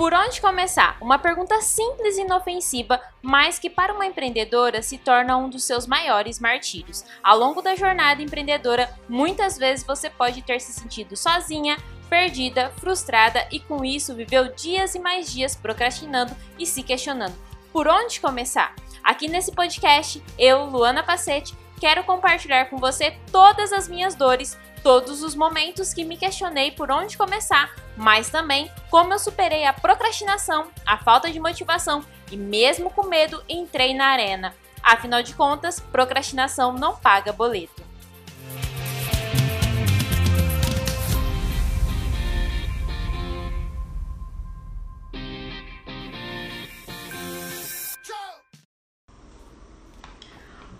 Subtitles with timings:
[0.00, 0.96] Por onde começar?
[0.98, 5.86] Uma pergunta simples e inofensiva, mas que para uma empreendedora se torna um dos seus
[5.86, 7.04] maiores martírios.
[7.22, 11.76] Ao longo da jornada empreendedora, muitas vezes você pode ter se sentido sozinha,
[12.08, 17.36] perdida, frustrada e com isso viveu dias e mais dias procrastinando e se questionando.
[17.70, 18.74] Por onde começar?
[19.04, 25.22] Aqui nesse podcast, eu, Luana Pacete, quero compartilhar com você todas as minhas dores, todos
[25.22, 30.68] os momentos que me questionei por onde começar, mas também como eu superei a procrastinação,
[30.86, 34.54] a falta de motivação e mesmo com medo entrei na arena.
[34.82, 37.89] Afinal de contas, procrastinação não paga boleto.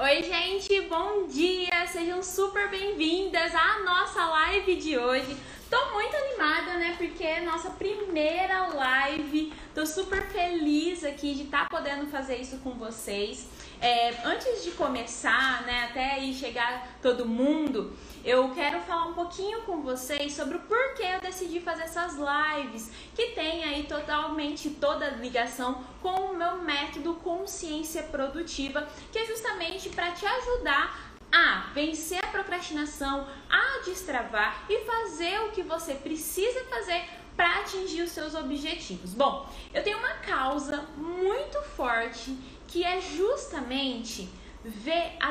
[0.03, 1.87] Oi, gente, bom dia!
[1.93, 5.37] Sejam super bem-vindas à nossa live de hoje.
[5.69, 6.95] Tô muito animada, né?
[6.97, 9.53] Porque é nossa primeira live.
[9.75, 13.47] Tô super feliz aqui de estar tá podendo fazer isso com vocês.
[13.79, 17.93] É, antes de começar, né, até aí chegar todo mundo,
[18.25, 22.91] eu quero falar um pouquinho com vocês sobre o porquê eu decidi fazer essas lives,
[23.15, 29.27] que tem aí totalmente toda a ligação com o meu método consciência produtiva, que é
[29.27, 35.95] justamente para te ajudar a vencer a procrastinação, a destravar e fazer o que você
[35.95, 37.03] precisa fazer
[37.37, 39.15] para atingir os seus objetivos.
[39.15, 42.37] Bom, eu tenho uma causa muito forte
[42.69, 44.29] que é justamente
[44.63, 45.31] ver a,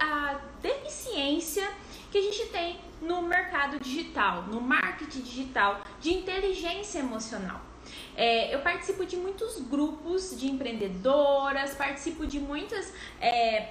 [0.00, 1.68] a deficiência
[2.12, 7.62] que a gente tem no mercado digital, no marketing digital, de inteligência emocional.
[8.14, 13.70] É, eu participo de muitos grupos de empreendedoras, participo de muitas é,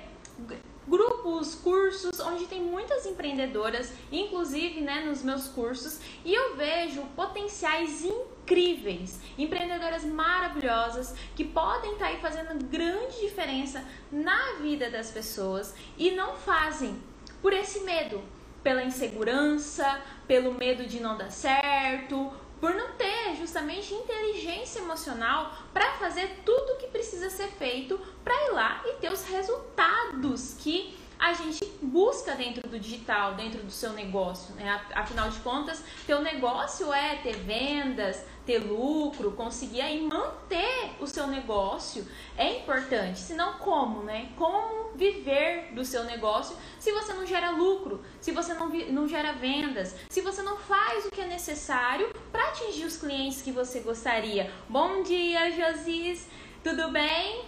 [0.87, 8.03] grupos, cursos, onde tem muitas empreendedoras, inclusive né, nos meus cursos, e eu vejo potenciais
[8.03, 15.75] incríveis, empreendedoras maravilhosas que podem estar tá aí fazendo grande diferença na vida das pessoas
[15.95, 17.10] e não fazem
[17.41, 18.21] por esse medo,
[18.63, 25.93] pela insegurança, pelo medo de não dar certo, por não ter justamente inteligência emocional para
[25.93, 30.95] fazer tudo o que precisa ser feito para ir lá e ter os resultados que
[31.21, 34.55] a gente busca dentro do digital, dentro do seu negócio.
[34.55, 34.81] Né?
[34.95, 41.27] Afinal de contas, teu negócio é ter vendas, ter lucro, conseguir aí manter o seu
[41.27, 43.19] negócio é importante.
[43.19, 44.31] Senão como, né?
[44.35, 49.33] Como viver do seu negócio se você não gera lucro, se você não, não gera
[49.33, 53.81] vendas, se você não faz o que é necessário para atingir os clientes que você
[53.81, 54.51] gostaria.
[54.67, 56.27] Bom dia, Josis!
[56.63, 57.45] Tudo bem?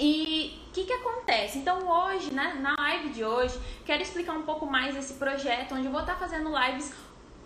[0.00, 1.58] E o que, que acontece?
[1.58, 5.86] Então hoje, né, na live de hoje, quero explicar um pouco mais esse projeto, onde
[5.86, 6.92] eu vou estar fazendo lives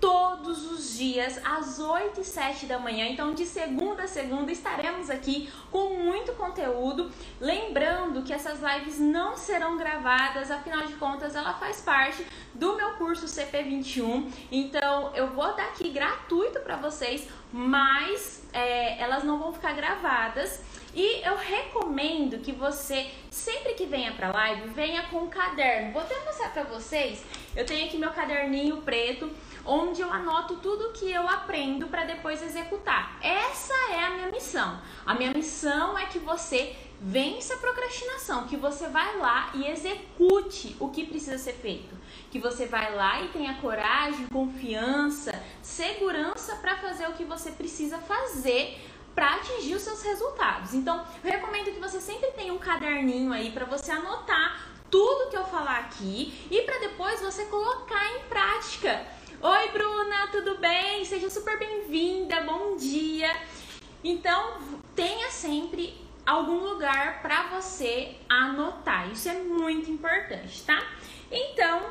[0.02, 3.06] todos os dias às 8 e 7 da manhã.
[3.06, 7.08] Então, de segunda a segunda, estaremos aqui com muito conteúdo.
[7.40, 12.94] Lembrando que essas lives não serão gravadas, afinal de contas, ela faz parte do meu
[12.94, 14.28] curso CP21.
[14.50, 20.60] Então, eu vou dar aqui gratuito para vocês, mas é, elas não vão ficar gravadas.
[20.94, 25.92] E eu recomendo que você, sempre que venha pra live, venha com um caderno.
[25.92, 27.22] Vou até mostrar pra vocês.
[27.54, 29.30] Eu tenho aqui meu caderninho preto
[29.64, 33.18] onde eu anoto tudo que eu aprendo para depois executar.
[33.22, 34.80] Essa é a minha missão.
[35.06, 40.76] A minha missão é que você vença a procrastinação, que você vai lá e execute
[40.78, 41.96] o que precisa ser feito,
[42.30, 47.98] que você vai lá e tenha coragem, confiança, segurança para fazer o que você precisa
[47.98, 48.80] fazer
[49.14, 50.74] para atingir os seus resultados.
[50.74, 55.36] Então, eu recomendo que você sempre tenha um caderninho aí para você anotar tudo que
[55.36, 59.06] eu falar aqui e para depois você colocar em prática.
[59.44, 61.04] Oi, Bruna, tudo bem?
[61.04, 62.42] Seja super bem-vinda.
[62.42, 63.28] Bom dia.
[64.04, 64.58] Então,
[64.94, 69.10] tenha sempre algum lugar para você anotar.
[69.10, 70.81] Isso é muito importante, tá?
[71.28, 71.90] Então,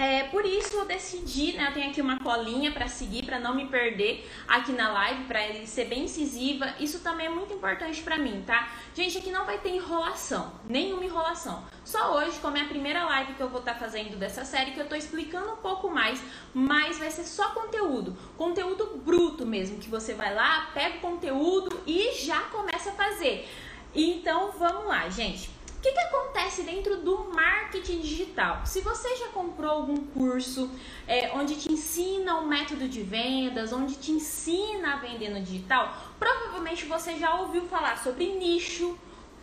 [0.00, 1.68] é, por isso eu decidi, né?
[1.68, 5.46] Eu tenho aqui uma colinha para seguir, para não me perder aqui na live, para
[5.46, 6.72] ele ser bem incisiva.
[6.80, 8.70] Isso também é muito importante para mim, tá?
[8.94, 11.62] Gente, aqui não vai ter enrolação, nenhuma enrolação.
[11.84, 14.70] Só hoje, como é a primeira live que eu vou estar tá fazendo dessa série,
[14.70, 16.18] que eu tô explicando um pouco mais,
[16.54, 21.78] mas vai ser só conteúdo, conteúdo bruto mesmo, que você vai lá, pega o conteúdo
[21.86, 23.46] e já começa a fazer.
[23.94, 25.50] Então, vamos lá, gente.
[25.80, 28.66] O que, que acontece dentro do marketing digital?
[28.66, 30.70] Se você já comprou algum curso
[31.08, 36.12] é, onde te ensina um método de vendas, onde te ensina a vender no digital,
[36.18, 38.98] provavelmente você já ouviu falar sobre nicho,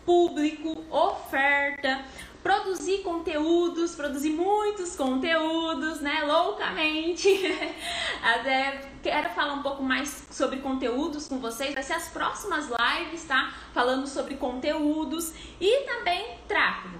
[0.06, 2.06] público, oferta.
[2.48, 7.28] Produzir conteúdos, produzir muitos conteúdos, né, loucamente.
[8.24, 13.26] Até quero falar um pouco mais sobre conteúdos com vocês, vai ser as próximas lives,
[13.26, 13.54] tá?
[13.74, 16.98] Falando sobre conteúdos e também tráfego.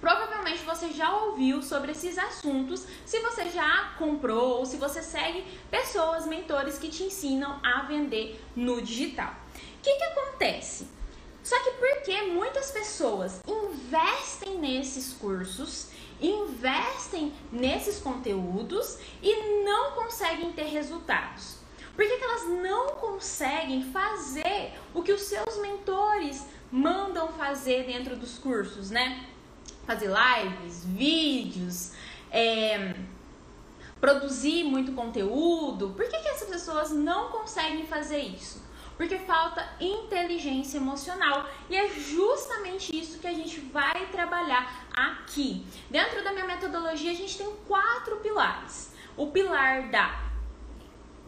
[0.00, 5.44] Provavelmente você já ouviu sobre esses assuntos, se você já comprou ou se você segue
[5.70, 9.34] pessoas, mentores que te ensinam a vender no digital.
[9.54, 10.93] O que, que acontece?
[12.04, 15.88] Porque muitas pessoas investem nesses cursos,
[16.20, 21.56] investem nesses conteúdos e não conseguem ter resultados?
[21.96, 28.16] Por que, que elas não conseguem fazer o que os seus mentores mandam fazer dentro
[28.16, 29.26] dos cursos, né?
[29.86, 31.92] fazer lives, vídeos,
[32.30, 32.96] é,
[33.98, 35.94] produzir muito conteúdo.
[35.96, 38.62] Por que, que essas pessoas não conseguem fazer isso?
[38.96, 41.48] Porque falta inteligência emocional.
[41.68, 45.66] E é justamente isso que a gente vai trabalhar aqui.
[45.90, 50.20] Dentro da minha metodologia, a gente tem quatro pilares: o pilar da,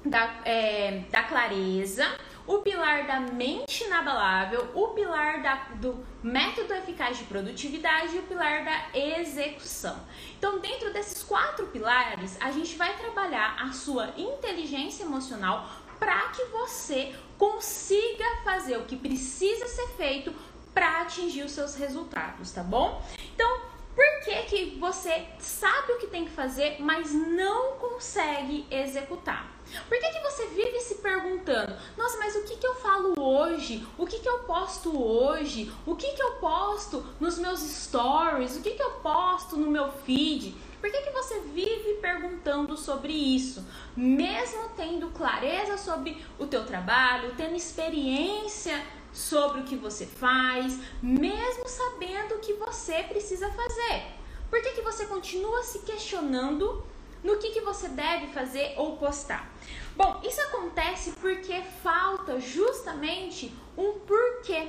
[0.05, 2.07] da, é, da clareza,
[2.47, 8.23] o pilar da mente inabalável, o pilar da, do método eficaz de produtividade e o
[8.23, 9.99] pilar da execução.
[10.39, 16.45] Então, dentro desses quatro pilares, a gente vai trabalhar a sua inteligência emocional para que
[16.45, 20.35] você consiga fazer o que precisa ser feito
[20.73, 23.03] para atingir os seus resultados, tá bom?
[23.35, 23.61] Então,
[23.94, 29.56] por que, que você sabe o que tem que fazer, mas não consegue executar?
[29.88, 33.87] Por que, que você vive se perguntando, nossa, mas o que, que eu falo hoje?
[33.97, 35.73] O que, que eu posto hoje?
[35.87, 38.56] O que, que eu posto nos meus stories?
[38.56, 40.55] O que, que eu posto no meu feed?
[40.81, 43.67] Por que, que você vive perguntando sobre isso?
[43.96, 51.67] Mesmo tendo clareza sobre o teu trabalho, tendo experiência sobre o que você faz, mesmo
[51.67, 54.05] sabendo o que você precisa fazer.
[54.50, 56.84] Por que, que você continua se questionando
[57.25, 59.50] no que, que você deve fazer ou postar?
[59.96, 64.69] Bom, isso acontece porque falta justamente um porquê.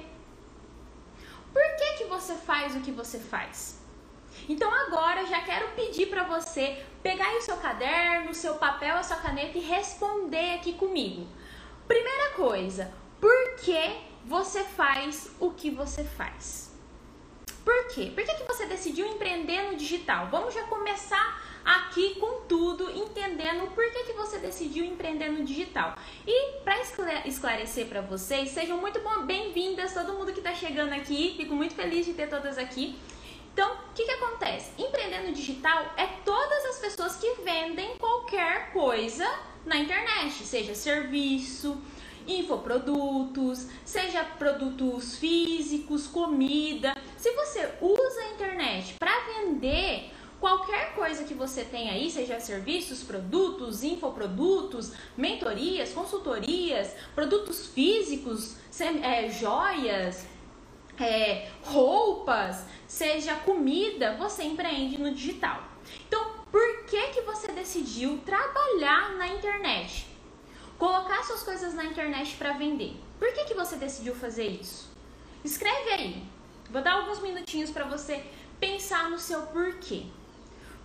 [1.51, 3.76] Por que, que você faz o que você faz?
[4.47, 8.95] Então agora já quero pedir para você pegar aí o seu caderno, o seu papel,
[8.95, 11.27] a sua caneta e responder aqui comigo.
[11.87, 16.67] Primeira coisa, por que você faz o que você faz?
[17.63, 18.11] Por quê?
[18.15, 20.27] Por que, que você decidiu empreender no digital?
[20.31, 25.97] Vamos já começar aqui com tudo, entendendo por que, que você decidiu empreender no digital.
[26.25, 26.79] E para
[27.25, 32.05] esclarecer para vocês, sejam muito bem-vindas, todo mundo que está chegando aqui, fico muito feliz
[32.05, 32.97] de ter todas aqui.
[33.57, 34.69] Então, o que, que acontece?
[34.77, 39.27] Empreender no digital é todas as pessoas que vendem qualquer coisa
[39.65, 41.81] na internet, seja serviço,
[42.27, 46.95] infoprodutos, seja produtos físicos, comida.
[47.17, 53.01] Se você usa a internet para vender Qualquer coisa que você tenha aí, seja serviços,
[53.01, 58.55] produtos, infoprodutos, mentorias, consultorias, produtos físicos,
[59.01, 60.27] é, joias,
[60.99, 65.63] é, roupas, seja comida, você empreende no digital.
[66.07, 70.07] Então, por que, que você decidiu trabalhar na internet?
[70.77, 72.95] Colocar suas coisas na internet para vender.
[73.19, 74.89] Por que, que você decidiu fazer isso?
[75.43, 76.23] Escreve aí.
[76.69, 78.23] Vou dar alguns minutinhos para você
[78.59, 80.05] pensar no seu porquê.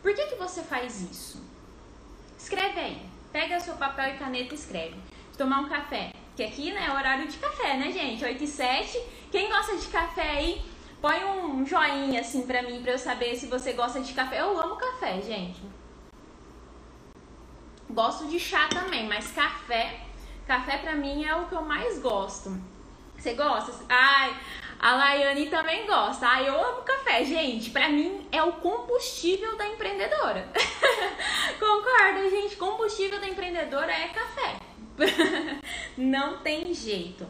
[0.03, 1.43] Por que, que você faz isso?
[2.39, 3.07] Escreve aí.
[3.33, 4.97] Pega seu papel e caneta e escreve.
[5.37, 6.13] Tomar um café.
[6.37, 8.25] Que aqui né, é horário de café, né, gente?
[8.25, 9.01] 8 e 7.
[9.31, 10.63] Quem gosta de café aí,
[11.01, 14.41] põe um joinha assim pra mim, pra eu saber se você gosta de café.
[14.41, 15.61] Eu amo café, gente.
[17.91, 20.01] Gosto de chá também, mas café,
[20.47, 22.59] café pra mim é o que eu mais gosto.
[23.19, 23.73] Você gosta?
[23.89, 24.35] Ai,
[24.81, 26.27] a Laiane também gosta.
[26.27, 27.71] Ah, eu amo café, gente.
[27.71, 30.49] Pra mim é o combustível da empreendedora.
[31.61, 32.57] Concorda, gente?
[32.57, 34.72] Combustível da empreendedora é café.
[35.97, 37.27] Não tem jeito.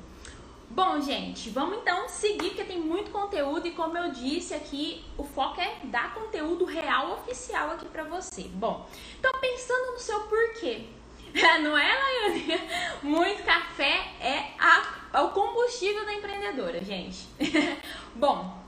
[0.71, 5.25] Bom, gente, vamos então seguir porque tem muito conteúdo e como eu disse aqui, o
[5.25, 8.45] foco é dar conteúdo real oficial aqui para você.
[8.55, 8.89] Bom,
[9.19, 10.87] então pensando no seu porquê,
[11.63, 12.61] não é, Laiane?
[13.03, 17.29] Muito café é a é o combustível da empreendedora, gente.
[18.15, 18.62] Bom,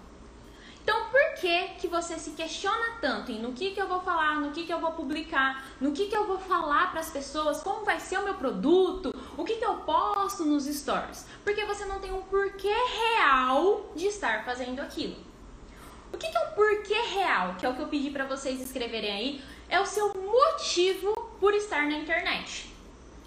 [0.84, 4.38] então por que que você se questiona tanto em no que que eu vou falar,
[4.38, 7.62] no que que eu vou publicar, no que que eu vou falar para as pessoas,
[7.62, 11.26] como vai ser o meu produto, o que que eu posto nos stories?
[11.42, 15.16] Porque você não tem um porquê real de estar fazendo aquilo.
[16.12, 18.60] O que que é o porquê real, que é o que eu pedi para vocês
[18.60, 22.70] escreverem aí, é o seu motivo por estar na internet.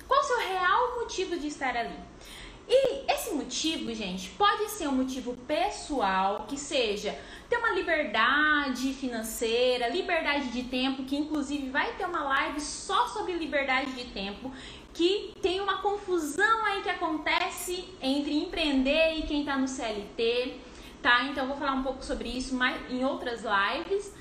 [0.08, 1.98] Qual o seu real motivo de estar ali?
[2.70, 7.18] E esse motivo, gente, pode ser um motivo pessoal, que seja
[7.50, 13.34] ter uma liberdade financeira, liberdade de tempo, que inclusive vai ter uma live só sobre
[13.34, 14.52] liberdade de tempo,
[14.94, 20.56] que tem uma confusão aí que acontece entre empreender e quem está no CLT,
[21.02, 21.24] tá?
[21.26, 24.14] Então vou falar um pouco sobre isso mais em outras lives,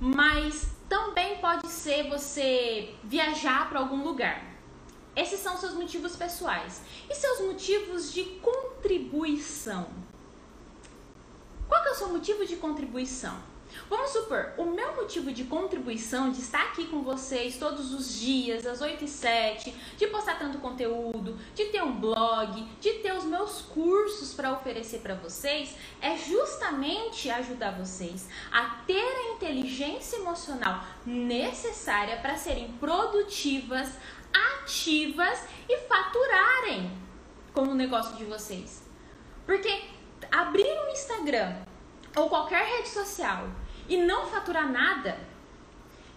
[0.00, 4.53] mas também pode ser você viajar para algum lugar.
[5.16, 6.82] Esses são seus motivos pessoais.
[7.08, 9.86] E seus motivos de contribuição?
[11.68, 13.54] Qual que é o seu motivo de contribuição?
[13.88, 18.66] Vamos supor, o meu motivo de contribuição, de estar aqui com vocês todos os dias,
[18.66, 23.24] às 8 e 7, de postar tanto conteúdo, de ter um blog, de ter os
[23.24, 30.84] meus cursos para oferecer para vocês, é justamente ajudar vocês a ter a inteligência emocional
[31.04, 33.90] necessária para serem produtivas,
[34.64, 36.90] ativas e faturarem
[37.52, 38.82] com o negócio de vocês.
[39.44, 39.84] Porque
[40.32, 41.54] abrir um Instagram
[42.16, 43.46] ou qualquer rede social
[43.88, 45.18] e não faturar nada,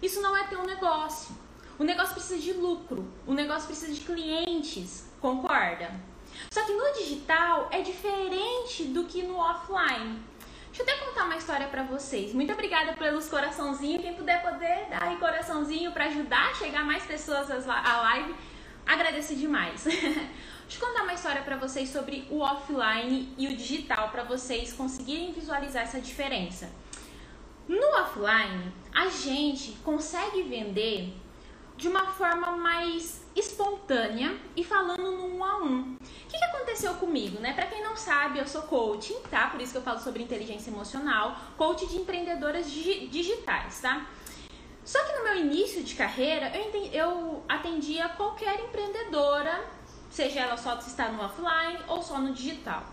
[0.00, 1.36] isso não é ter um negócio.
[1.78, 5.94] O negócio precisa de lucro, o negócio precisa de clientes, concorda?
[6.50, 10.20] Só que no digital é diferente do que no offline.
[10.68, 12.32] Deixa eu até contar uma história para vocês.
[12.32, 14.02] Muito obrigada pelos coraçãozinhos.
[14.02, 18.34] Quem puder poder dar aí coraçãozinho para ajudar a chegar mais pessoas à live,
[18.86, 19.84] agradeço demais.
[20.68, 24.72] Deixa eu contar uma história para vocês sobre o offline e o digital para vocês
[24.72, 26.70] conseguirem visualizar essa diferença.
[27.66, 31.14] No offline, a gente consegue vender
[31.76, 35.94] de uma forma mais espontânea e falando no um a um.
[35.94, 37.52] O que, que aconteceu comigo, né?
[37.52, 39.48] Para quem não sabe, eu sou coaching, tá?
[39.48, 44.06] Por isso que eu falo sobre inteligência emocional, coach de empreendedoras digitais, tá?
[44.84, 49.62] Só que no meu início de carreira, eu, entendi, eu atendia qualquer empreendedora,
[50.10, 52.84] seja ela só estar no offline ou só no digital.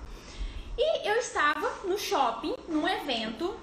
[0.78, 3.56] E eu estava no shopping, num evento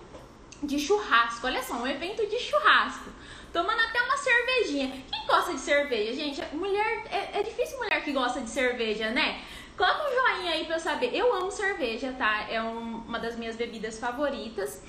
[0.62, 1.47] de churrasco.
[1.47, 3.11] Olha só, um evento de churrasco
[3.52, 5.04] tomando até uma cervejinha.
[5.11, 6.42] Quem gosta de cerveja, gente?
[6.54, 9.42] Mulher, é, é difícil mulher que gosta de cerveja, né?
[9.76, 11.14] Coloca um joinha aí pra eu saber.
[11.14, 12.47] Eu amo cerveja, tá?
[12.49, 14.82] É um, uma das minhas bebidas favoritas.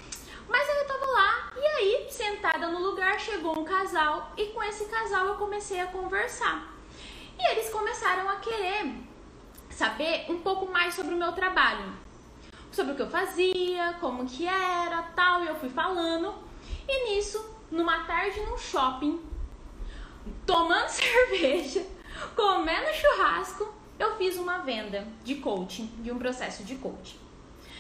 [0.48, 4.86] Mas eu tava lá e aí, sentada no lugar, chegou um casal e com esse
[4.86, 6.74] casal eu comecei a conversar.
[7.40, 8.94] E eles começaram a querer
[9.70, 11.94] saber um pouco mais sobre o meu trabalho.
[12.72, 16.34] Sobre o que eu fazia, como que era, tal, e eu fui falando.
[16.88, 19.20] E nisso numa tarde num shopping,
[20.46, 21.86] tomando cerveja,
[22.36, 27.20] comendo churrasco, eu fiz uma venda de coaching, de um processo de coaching.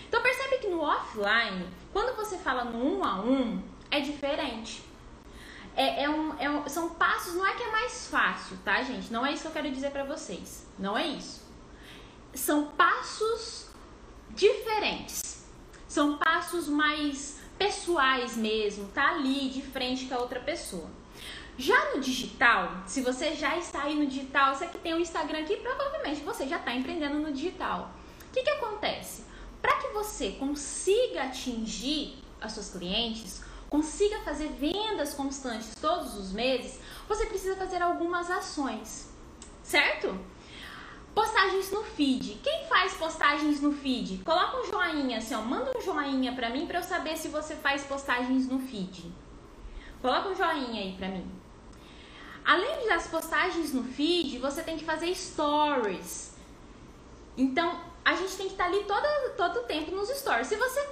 [0.07, 4.83] Então percebe que no offline, quando você fala no um a um, é diferente.
[5.75, 9.12] É, é, um, é um, são passos, não é que é mais fácil, tá, gente?
[9.12, 10.67] Não é isso que eu quero dizer para vocês.
[10.77, 11.41] Não é isso.
[12.33, 13.69] São passos
[14.29, 15.45] diferentes.
[15.88, 17.32] São passos mais
[17.63, 20.89] pessoais mesmo, tá ali de frente com a outra pessoa.
[21.58, 25.39] Já no digital, se você já está aí no digital, você que tem um Instagram
[25.39, 27.91] aqui, provavelmente você já está empreendendo no digital.
[28.27, 29.24] O que, que acontece?
[29.62, 36.82] Para que você consiga atingir as suas clientes, consiga fazer vendas constantes todos os meses,
[37.08, 39.10] você precisa fazer algumas ações,
[39.63, 40.20] certo?
[41.13, 42.39] Postagens no feed.
[42.43, 44.24] Quem faz postagens no feed?
[44.24, 45.41] Coloca um joinha assim, ó.
[45.41, 49.12] Manda um joinha pra mim pra eu saber se você faz postagens no feed.
[50.01, 51.29] Coloca um joinha aí pra mim.
[52.43, 56.34] Além das postagens no feed, você tem que fazer stories.
[57.38, 60.48] Então, a gente tem que estar tá ali todo, todo tempo nos stories.
[60.48, 60.89] Se você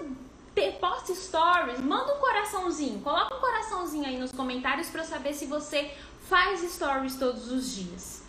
[0.56, 3.01] te, posta stories, manda um coraçãozinho.
[3.01, 5.94] Coloca um coraçãozinho aí nos comentários para eu saber se você
[6.30, 8.21] faz stories todos os dias.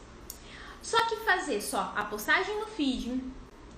[0.82, 3.22] Só que fazer só a postagem no feed,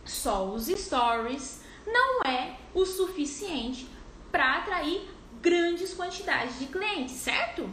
[0.04, 3.86] só os stories, não é o suficiente
[4.32, 5.08] para atrair
[5.40, 7.68] grandes quantidades de clientes, certo?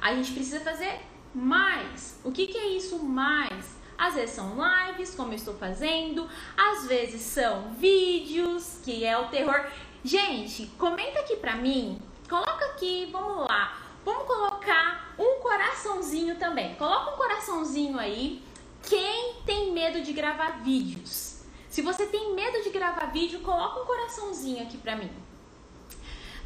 [0.00, 1.00] A gente precisa fazer
[1.34, 2.20] mais.
[2.24, 3.76] O que, que é isso mais?
[3.98, 9.26] Às vezes são lives, como eu estou fazendo, às vezes são vídeos, que é o
[9.26, 9.66] terror.
[10.04, 13.76] Gente, comenta aqui pra mim, coloca aqui, vamos lá.
[14.04, 16.76] Vamos colocar um coraçãozinho também.
[16.76, 18.42] Coloca um coraçãozinho aí
[18.88, 21.42] quem tem medo de gravar vídeos?
[21.68, 25.10] Se você tem medo de gravar vídeo, coloca um coraçãozinho aqui pra mim.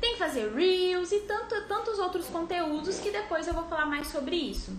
[0.01, 4.09] Tem que fazer reels e tanto, tantos outros conteúdos que depois eu vou falar mais
[4.09, 4.77] sobre isso.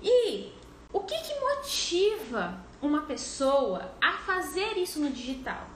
[0.00, 0.52] E
[0.92, 5.66] o que, que motiva uma pessoa a fazer isso no digital?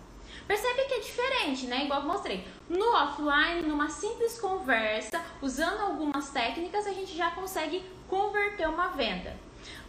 [0.46, 1.84] Percebe que é diferente, né?
[1.84, 2.46] Igual eu mostrei.
[2.68, 9.36] No offline, numa simples conversa, usando algumas técnicas, a gente já consegue converter uma venda.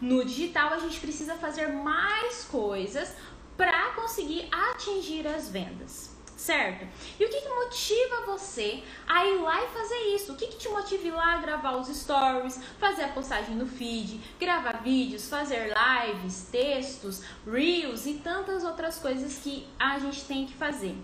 [0.02, 3.14] No digital, a gente precisa fazer mais coisas
[3.56, 6.14] para conseguir atingir as vendas
[6.44, 6.86] certo?
[7.18, 10.34] E o que, que motiva você a ir lá e fazer isso?
[10.34, 13.66] O que, que te motiva a ir lá gravar os stories, fazer a postagem no
[13.66, 20.46] feed, gravar vídeos, fazer lives, textos, reels e tantas outras coisas que a gente tem
[20.46, 20.96] que fazer?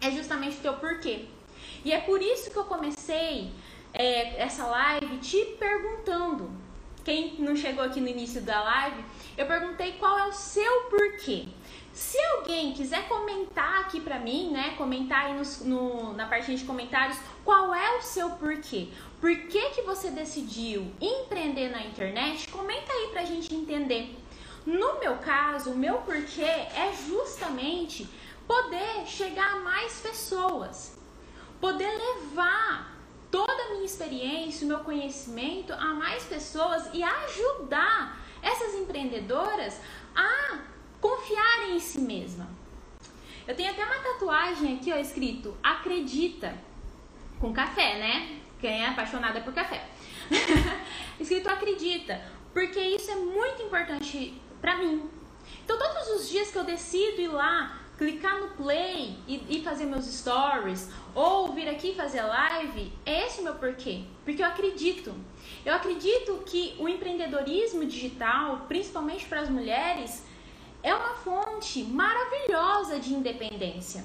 [0.00, 1.26] É justamente o teu porquê.
[1.84, 3.50] E é por isso que eu comecei
[3.92, 6.67] é, essa live te perguntando.
[7.08, 9.02] Quem não chegou aqui no início da live,
[9.38, 11.46] eu perguntei qual é o seu porquê.
[11.90, 14.74] Se alguém quiser comentar aqui pra mim, né?
[14.76, 18.88] Comentar aí no, no, na parte de comentários qual é o seu porquê.
[19.22, 22.46] Por que, que você decidiu empreender na internet?
[22.50, 24.14] Comenta aí pra gente entender.
[24.66, 28.06] No meu caso, o meu porquê é justamente
[28.46, 30.94] poder chegar a mais pessoas,
[31.58, 32.97] poder levar
[33.30, 39.80] toda a minha experiência, o meu conhecimento a mais pessoas e ajudar essas empreendedoras
[40.14, 40.58] a
[41.00, 42.48] confiarem em si mesma.
[43.46, 46.54] Eu tenho até uma tatuagem aqui, ó, escrito acredita
[47.40, 48.40] com café, né?
[48.60, 49.88] Quem é apaixonada por café.
[51.18, 52.20] escrito acredita,
[52.52, 55.08] porque isso é muito importante para mim.
[55.64, 59.86] Então todos os dias que eu decido ir lá, clicar no play e, e fazer
[59.86, 64.04] meus stories, ou vir aqui fazer live, é esse o meu porquê.
[64.24, 65.12] Porque eu acredito.
[65.66, 70.22] Eu acredito que o empreendedorismo digital, principalmente para as mulheres,
[70.80, 74.04] é uma fonte maravilhosa de independência.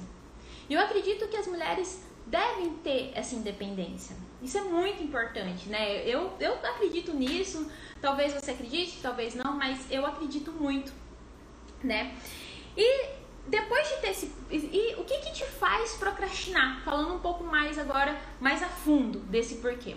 [0.67, 4.15] E eu acredito que as mulheres devem ter essa independência.
[4.41, 6.01] Isso é muito importante, né?
[6.09, 7.71] Eu, eu acredito nisso.
[8.01, 10.91] Talvez você acredite, talvez não, mas eu acredito muito,
[11.83, 12.17] né?
[12.75, 13.05] E
[13.47, 14.31] depois de ter esse.
[14.51, 16.81] E o que, que te faz procrastinar?
[16.83, 19.95] Falando um pouco mais agora, mais a fundo desse porquê.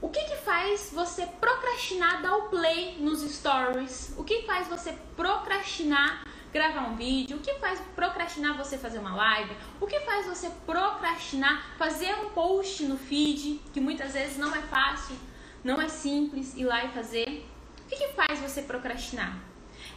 [0.00, 4.14] O que, que faz você procrastinar dar o play nos stories?
[4.16, 7.38] O que faz você procrastinar gravar um vídeo?
[7.38, 9.56] O que faz procrastinar você fazer uma live?
[9.80, 14.62] O que faz você procrastinar fazer um post no feed, que muitas vezes não é
[14.62, 15.16] fácil,
[15.64, 17.46] não é simples ir lá e fazer?
[17.84, 19.38] O que, que faz você procrastinar?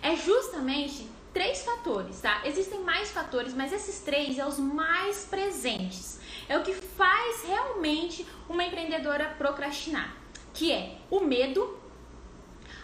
[0.02, 2.42] É justamente três fatores, tá?
[2.46, 6.20] Existem mais fatores, mas esses três são é os mais presentes.
[6.48, 10.16] É o que faz realmente uma empreendedora procrastinar,
[10.54, 11.78] que é o medo,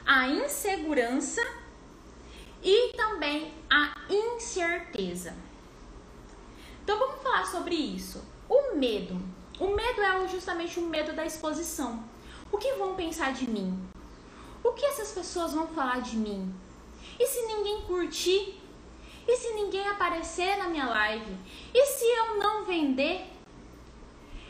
[0.05, 1.41] a insegurança
[2.63, 5.33] e também a incerteza.
[6.83, 8.23] Então vamos falar sobre isso.
[8.47, 9.19] O medo.
[9.59, 12.03] O medo é justamente o medo da exposição.
[12.51, 13.79] O que vão pensar de mim?
[14.63, 16.53] O que essas pessoas vão falar de mim?
[17.19, 18.59] E se ninguém curtir?
[19.27, 21.35] E se ninguém aparecer na minha live?
[21.73, 23.25] E se eu não vender?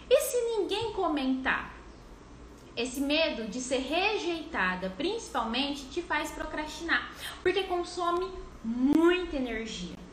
[0.09, 1.73] E se ninguém comentar?
[2.75, 7.09] Esse medo de ser rejeitada, principalmente, te faz procrastinar,
[7.41, 8.29] porque consome
[8.63, 10.04] muita energia.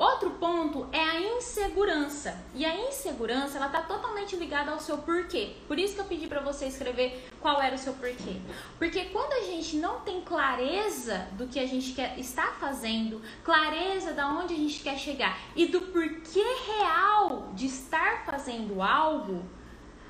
[0.00, 2.34] Outro ponto é a insegurança.
[2.54, 5.56] E a insegurança, ela tá totalmente ligada ao seu porquê.
[5.68, 8.40] Por isso que eu pedi para você escrever qual era o seu porquê.
[8.78, 14.14] Porque quando a gente não tem clareza do que a gente quer estar fazendo, clareza
[14.14, 19.44] da onde a gente quer chegar e do porquê real de estar fazendo algo,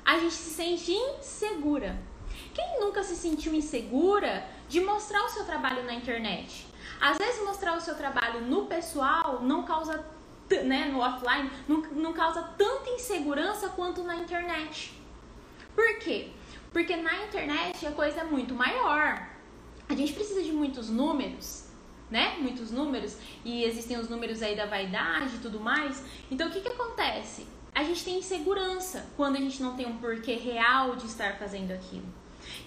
[0.05, 2.01] a gente se sente insegura.
[2.53, 6.70] Quem nunca se sentiu insegura de mostrar o seu trabalho na internet?
[7.01, 10.05] Às vezes mostrar o seu trabalho no pessoal não causa,
[10.63, 14.93] né, no offline, não, não causa tanta insegurança quanto na internet.
[15.73, 16.29] Por quê?
[16.71, 19.27] Porque na internet a coisa é muito maior.
[19.89, 21.65] A gente precisa de muitos números,
[22.09, 22.37] né?
[22.39, 26.03] Muitos números e existem os números aí da vaidade e tudo mais.
[26.29, 27.47] Então o que que acontece?
[27.73, 31.71] A gente tem insegurança quando a gente não tem um porquê real de estar fazendo
[31.71, 32.05] aquilo.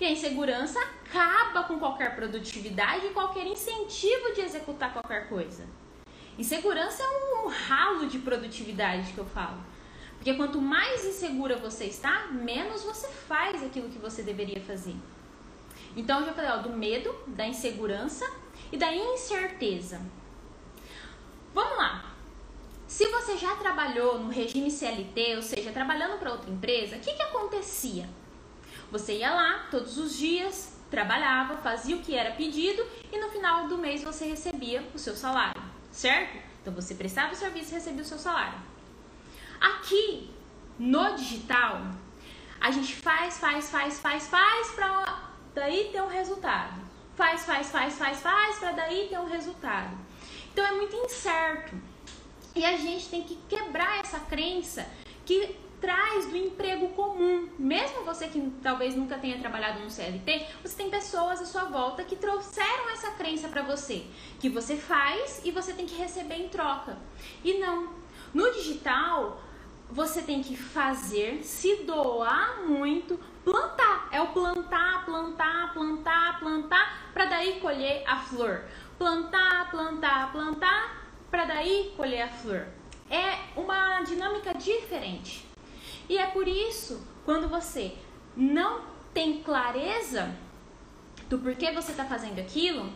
[0.00, 5.66] E a insegurança acaba com qualquer produtividade e qualquer incentivo de executar qualquer coisa.
[6.38, 9.58] Insegurança é um ralo de produtividade que eu falo.
[10.16, 14.96] Porque quanto mais insegura você está, menos você faz aquilo que você deveria fazer.
[15.96, 18.28] Então eu já falei ó, do medo, da insegurança
[18.72, 20.00] e da incerteza.
[21.52, 22.14] Vamos lá.
[22.88, 27.12] Se você já trabalhou no regime CLT, ou seja, trabalhando para outra empresa, o que,
[27.12, 28.08] que acontecia?
[28.94, 33.66] Você ia lá todos os dias, trabalhava, fazia o que era pedido e no final
[33.66, 36.38] do mês você recebia o seu salário, certo?
[36.62, 38.56] Então você prestava o serviço e recebia o seu salário.
[39.60, 40.30] Aqui
[40.78, 41.82] no digital,
[42.60, 45.24] a gente faz, faz, faz, faz, faz para
[45.56, 46.80] daí ter um resultado.
[47.16, 49.98] Faz, faz, faz, faz, faz para daí ter um resultado.
[50.52, 51.74] Então é muito incerto.
[52.54, 54.86] E a gente tem que quebrar essa crença
[55.26, 57.46] que trás do emprego comum.
[57.58, 62.02] Mesmo você que talvez nunca tenha trabalhado no CLT, você tem pessoas à sua volta
[62.02, 64.06] que trouxeram essa crença para você,
[64.40, 66.96] que você faz e você tem que receber em troca.
[67.44, 67.90] E não.
[68.32, 69.42] No digital,
[69.90, 74.08] você tem que fazer, se doar muito, plantar.
[74.10, 78.64] É o plantar, plantar, plantar, plantar, para daí colher a flor.
[78.96, 82.66] Plantar, plantar, plantar, para daí colher a flor.
[83.10, 85.43] É uma dinâmica diferente.
[86.08, 87.96] E é por isso, quando você
[88.36, 90.34] não tem clareza
[91.28, 92.92] do porquê você está fazendo aquilo,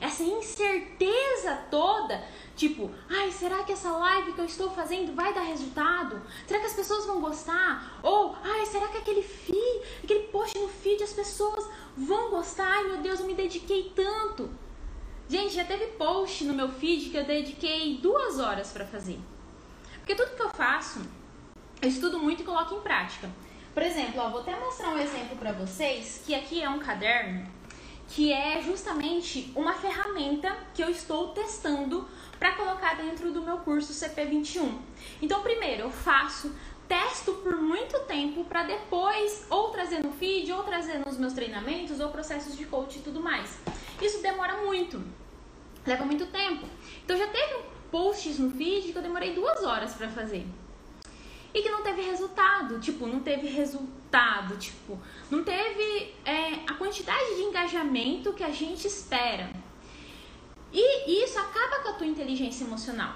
[0.00, 2.22] essa incerteza toda,
[2.56, 6.20] tipo, ai, será que essa live que eu estou fazendo vai dar resultado?
[6.46, 8.00] Será que as pessoas vão gostar?
[8.02, 12.66] Ou, ai, será que aquele feed, aquele post no feed as pessoas vão gostar?
[12.66, 14.50] Ai, meu Deus, eu me dediquei tanto.
[15.28, 19.18] Gente, já teve post no meu feed que eu dediquei duas horas para fazer.
[19.98, 21.00] Porque tudo que eu faço,
[21.84, 23.30] eu estudo muito e coloco em prática.
[23.74, 27.46] Por exemplo, ó, vou até mostrar um exemplo para vocês, que aqui é um caderno
[28.08, 33.92] que é justamente uma ferramenta que eu estou testando para colocar dentro do meu curso
[33.92, 34.78] CP21.
[35.20, 36.54] Então, primeiro eu faço,
[36.88, 42.00] testo por muito tempo para depois ou trazer no feed, ou trazer nos meus treinamentos,
[42.00, 43.58] ou processos de coach e tudo mais.
[44.00, 45.02] Isso demora muito,
[45.86, 46.66] leva muito tempo.
[47.04, 50.46] Então, já teve posts no feed que eu demorei duas horas para fazer
[51.54, 52.80] e que não teve resultado.
[52.80, 54.58] Tipo, não teve resultado.
[54.58, 54.98] Tipo,
[55.30, 59.48] não teve é, a quantidade de engajamento que a gente espera.
[60.72, 63.14] E isso acaba com a tua inteligência emocional.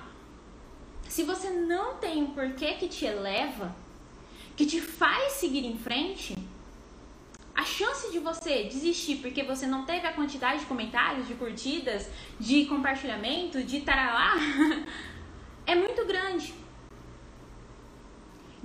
[1.09, 3.74] Se você não tem um porquê que te eleva,
[4.55, 6.37] que te faz seguir em frente,
[7.55, 12.09] a chance de você desistir porque você não teve a quantidade de comentários, de curtidas,
[12.38, 14.37] de compartilhamento, de taralá,
[15.66, 16.55] é muito grande.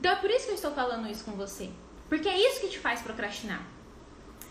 [0.03, 1.69] Então é por isso que eu estou falando isso com você.
[2.09, 3.65] Porque é isso que te faz procrastinar.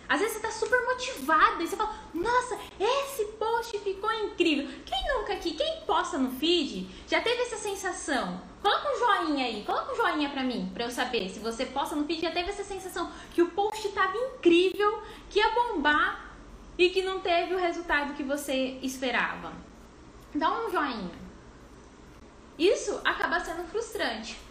[0.08, 4.66] Às vezes você está super motivada e você fala, nossa, esse post ficou incrível.
[4.86, 8.40] Quem nunca aqui, quem posta no feed, já teve essa sensação?
[8.62, 11.94] Coloca um joinha aí, coloca um joinha pra mim, pra eu saber se você posta
[11.94, 16.34] no feed, já teve essa sensação que o post estava incrível, que ia bombar
[16.78, 19.52] e que não teve o resultado que você esperava.
[20.34, 21.12] Dá um joinha.
[22.58, 24.50] Isso acaba sendo frustrante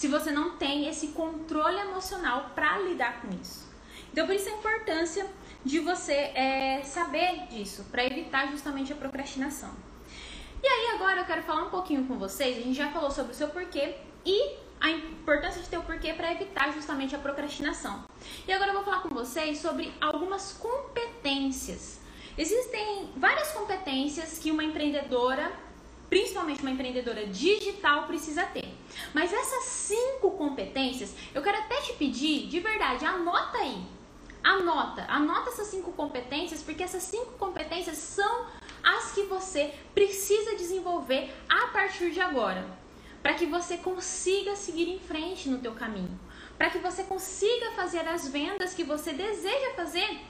[0.00, 3.68] se você não tem esse controle emocional para lidar com isso.
[4.10, 5.26] Então, por isso a importância
[5.62, 9.68] de você é, saber disso, para evitar justamente a procrastinação.
[10.62, 12.56] E aí, agora eu quero falar um pouquinho com vocês.
[12.56, 16.14] A gente já falou sobre o seu porquê e a importância de ter o porquê
[16.14, 18.02] para evitar justamente a procrastinação.
[18.48, 22.00] E agora eu vou falar com vocês sobre algumas competências.
[22.38, 25.52] Existem várias competências que uma empreendedora
[26.10, 28.79] principalmente uma empreendedora digital, precisa ter.
[29.12, 33.84] Mas essas cinco competências, eu quero até te pedir, de verdade, anota aí.
[34.42, 38.46] Anota, anota essas cinco competências, porque essas cinco competências são
[38.82, 42.66] as que você precisa desenvolver a partir de agora,
[43.22, 46.18] para que você consiga seguir em frente no teu caminho,
[46.56, 50.20] para que você consiga fazer as vendas que você deseja fazer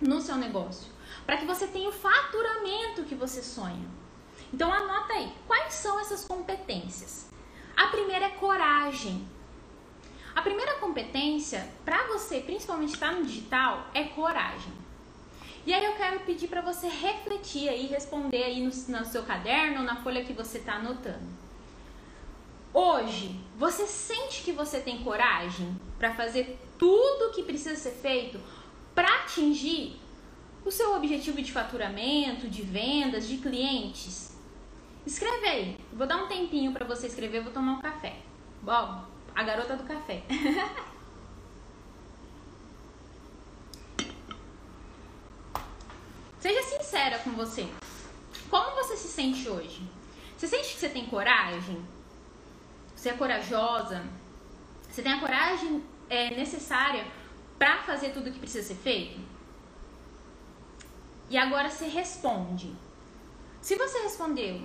[0.00, 0.90] no seu negócio,
[1.26, 3.86] para que você tenha o faturamento que você sonha.
[4.52, 7.29] Então anota aí, quais são essas competências?
[7.80, 9.26] A primeira é coragem.
[10.34, 14.74] A primeira competência para você, principalmente estar no digital, é coragem.
[15.64, 19.78] E aí eu quero pedir para você refletir aí, responder aí no, no seu caderno
[19.78, 21.26] ou na folha que você está anotando.
[22.74, 28.38] Hoje, você sente que você tem coragem para fazer tudo o que precisa ser feito
[28.94, 29.98] para atingir
[30.66, 34.29] o seu objetivo de faturamento, de vendas, de clientes?
[35.10, 35.76] Escreve aí.
[35.92, 38.20] Vou dar um tempinho para você escrever, vou tomar um café.
[38.62, 40.22] Bom, a garota do café.
[46.38, 47.68] Seja sincera com você.
[48.48, 49.82] Como você se sente hoje?
[50.38, 51.84] Você sente que você tem coragem?
[52.94, 54.04] Você é corajosa?
[54.88, 57.04] Você tem a coragem é, necessária
[57.58, 59.18] para fazer tudo o que precisa ser feito?
[61.28, 62.72] E agora você responde.
[63.60, 64.62] Se você respondeu,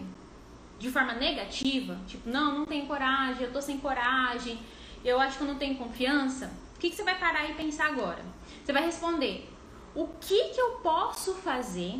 [0.77, 4.59] de forma negativa, tipo, não, não tenho coragem, eu tô sem coragem,
[5.03, 7.87] eu acho que eu não tenho confiança, o que, que você vai parar e pensar
[7.87, 8.23] agora?
[8.63, 9.49] Você vai responder:
[9.95, 11.95] o que, que eu posso fazer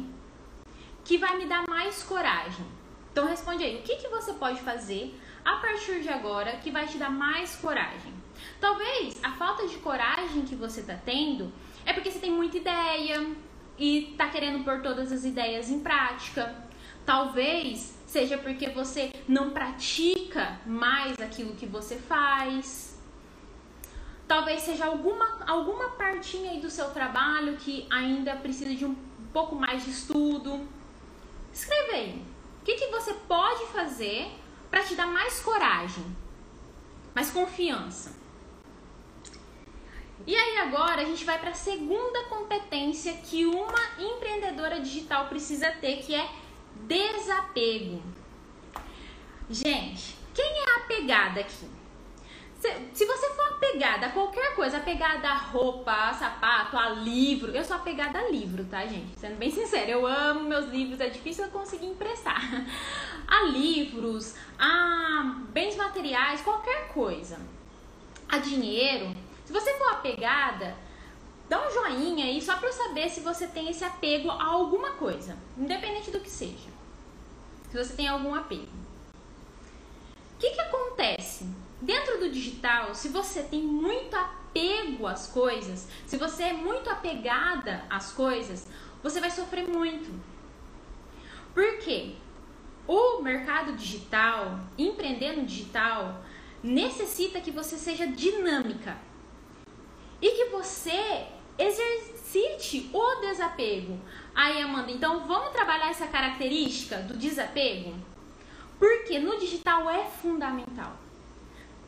[1.04, 2.66] que vai me dar mais coragem?
[3.12, 6.86] Então responde aí, o que, que você pode fazer a partir de agora que vai
[6.86, 8.14] te dar mais coragem?
[8.60, 11.54] Talvez a falta de coragem que você está tendo
[11.86, 13.26] é porque você tem muita ideia
[13.78, 16.54] e está querendo pôr todas as ideias em prática.
[17.06, 22.98] Talvez seja porque você não pratica mais aquilo que você faz.
[24.28, 28.96] Talvez seja alguma, alguma partinha aí do seu trabalho que ainda precisa de um
[29.32, 30.68] pouco mais de estudo.
[31.54, 32.26] Escreve aí.
[32.62, 34.32] O que, que você pode fazer
[34.72, 36.06] para te dar mais coragem,
[37.13, 38.15] mais confiança?
[40.26, 45.70] E aí agora a gente vai para a segunda competência que uma empreendedora digital precisa
[45.70, 46.28] ter, que é
[46.84, 48.02] desapego.
[49.50, 51.76] Gente, quem é apegada aqui?
[52.94, 57.64] Se, você for apegada a qualquer coisa, apegada a roupa, a sapato, a livro, eu
[57.64, 59.20] sou apegada a livro, tá, gente?
[59.20, 62.42] Sendo bem sincera, eu amo meus livros, é difícil eu conseguir emprestar.
[63.28, 67.40] A livros, a bens materiais, qualquer coisa.
[68.30, 69.16] A dinheiro.
[69.44, 70.76] Se você for apegada,
[71.49, 74.91] dá um joinha aí só pra eu saber se você tem esse apego a alguma
[74.91, 76.69] coisa, independente do que seja.
[77.71, 78.86] Se você tem algum apego.
[80.36, 81.47] O que, que acontece?
[81.81, 87.86] Dentro do digital, se você tem muito apego às coisas, se você é muito apegada
[87.89, 88.67] às coisas,
[89.03, 90.12] você vai sofrer muito.
[91.53, 92.15] Por quê?
[92.88, 96.23] O mercado digital, empreender no digital,
[96.63, 98.97] necessita que você seja dinâmica
[100.21, 101.27] e que você
[101.58, 104.00] exercite o desapego.
[104.34, 107.96] Aí, Amanda, então vamos trabalhar essa característica do desapego?
[108.78, 110.98] Porque no digital é fundamental.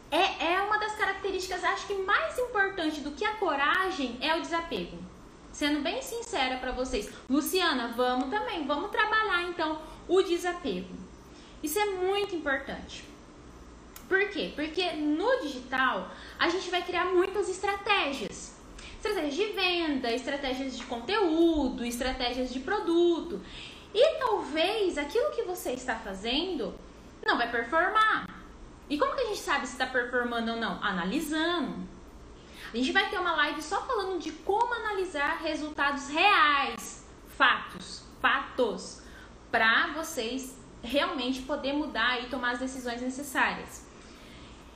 [0.09, 4.41] É, é uma das características, acho que mais importante do que a coragem é o
[4.41, 4.97] desapego.
[5.51, 7.11] Sendo bem sincera para vocês.
[7.29, 10.95] Luciana, vamos também, vamos trabalhar então o desapego.
[11.61, 13.03] Isso é muito importante.
[14.07, 14.53] Por quê?
[14.55, 18.56] Porque no digital a gente vai criar muitas estratégias.
[18.97, 23.41] Estratégias de venda, estratégias de conteúdo, estratégias de produto.
[23.93, 26.73] E talvez aquilo que você está fazendo
[27.25, 28.27] não vai performar.
[28.89, 30.81] E como que a gente sabe se está performando ou não?
[30.83, 31.87] Analisando.
[32.73, 37.05] A gente vai ter uma live só falando de como analisar resultados reais,
[37.37, 39.01] fatos, fatos,
[39.49, 43.86] para vocês realmente poder mudar e tomar as decisões necessárias.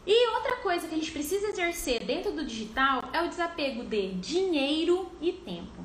[0.06, 4.14] E outra coisa que a gente precisa exercer dentro do digital é o desapego de
[4.14, 5.84] dinheiro e tempo.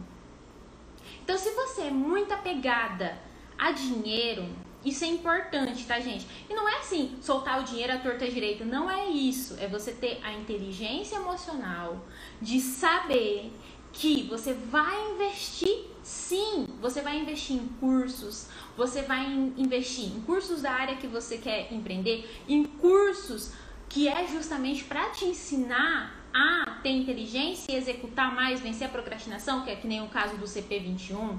[1.22, 3.18] Então, se você é muito apegada
[3.59, 4.46] a dinheiro,
[4.85, 6.26] isso é importante, tá, gente?
[6.48, 8.64] E não é assim, soltar o dinheiro à torta direita.
[8.64, 9.57] Não é isso.
[9.59, 12.07] É você ter a inteligência emocional
[12.40, 13.52] de saber
[13.92, 16.68] que você vai investir sim.
[16.81, 19.26] Você vai investir em cursos, você vai
[19.57, 23.52] investir em cursos da área que você quer empreender, em cursos
[23.88, 29.64] que é justamente para te ensinar a ter inteligência e executar mais, vencer a procrastinação,
[29.64, 31.38] que é que nem o caso do CP21,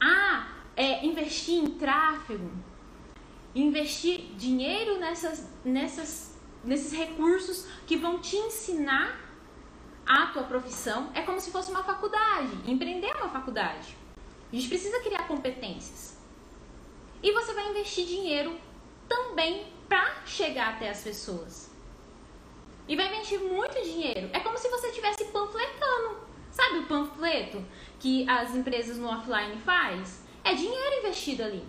[0.00, 2.50] a é, investir em tráfego,
[3.54, 9.18] investir dinheiro nessas, nessas, nesses recursos que vão te ensinar
[10.06, 11.10] a tua profissão.
[11.14, 12.52] É como se fosse uma faculdade.
[12.70, 13.96] Empreender é uma faculdade.
[14.52, 16.16] A gente precisa criar competências.
[17.22, 18.58] E você vai investir dinheiro
[19.08, 21.65] também para chegar até as pessoas.
[22.88, 24.30] E vai investir muito dinheiro.
[24.32, 26.18] É como se você estivesse panfletando.
[26.50, 27.64] Sabe o panfleto
[27.98, 30.22] que as empresas no offline faz?
[30.44, 31.64] É dinheiro investido ali.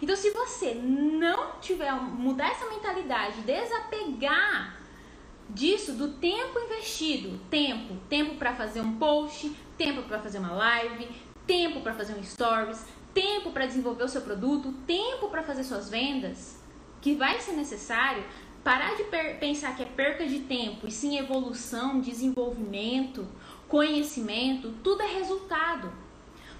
[0.00, 4.76] Então, se você não tiver mudar essa mentalidade, desapegar
[5.48, 11.08] disso do tempo investido, tempo, tempo para fazer um post, tempo para fazer uma live,
[11.46, 15.88] tempo para fazer um stories, tempo para desenvolver o seu produto, tempo para fazer suas
[15.88, 16.60] vendas,
[17.00, 18.24] que vai ser necessário
[18.66, 19.04] parar de
[19.38, 23.24] pensar que é perca de tempo e sim evolução, desenvolvimento,
[23.68, 25.92] conhecimento, tudo é resultado.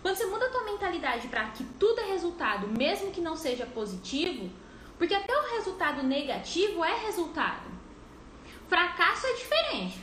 [0.01, 3.67] Quando você muda a tua mentalidade para que tudo é resultado, mesmo que não seja
[3.67, 4.49] positivo,
[4.97, 7.69] porque até o resultado negativo é resultado.
[8.69, 9.99] Fracasso é diferente.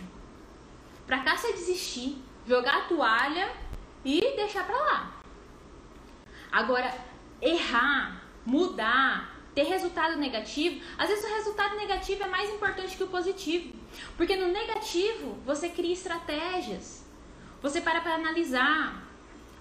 [1.08, 3.50] Fracasso é desistir, jogar a toalha
[4.04, 5.14] e deixar para lá.
[6.52, 6.94] Agora,
[7.42, 13.08] errar, mudar, ter resultado negativo, às vezes o resultado negativo é mais importante que o
[13.08, 13.74] positivo.
[14.18, 17.06] Porque no negativo você cria estratégias.
[17.62, 19.04] Você para para analisar,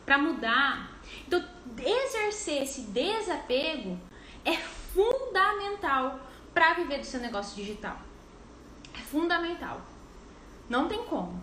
[0.05, 0.91] para mudar.
[1.27, 1.45] Então,
[1.79, 3.99] exercer esse desapego
[4.45, 6.21] é fundamental
[6.53, 7.99] para viver do seu negócio digital.
[8.95, 9.81] É fundamental.
[10.69, 11.43] Não tem como.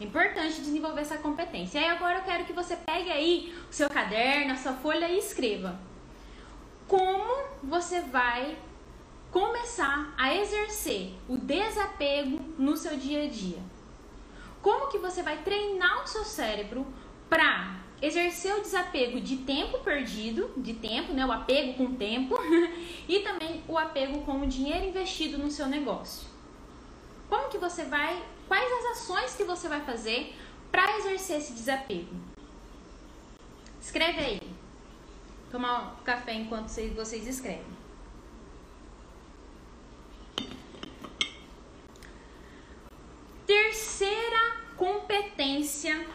[0.00, 1.78] É importante desenvolver essa competência.
[1.78, 5.08] E aí agora eu quero que você pegue aí o seu caderno, a sua folha
[5.08, 5.78] e escreva.
[6.88, 8.56] Como você vai
[9.30, 13.58] começar a exercer o desapego no seu dia a dia?
[14.62, 16.86] Como que você vai treinar o seu cérebro
[17.28, 22.36] para exercer o desapego de tempo perdido, de tempo, né, o apego com o tempo,
[23.06, 26.26] e também o apego com o dinheiro investido no seu negócio.
[27.28, 30.34] Como que você vai quais as ações que você vai fazer
[30.72, 32.14] para exercer esse desapego.
[33.80, 34.37] Escreve aí.
[35.50, 37.78] Tomar um café enquanto vocês escrevem.
[43.46, 46.06] Terceira competência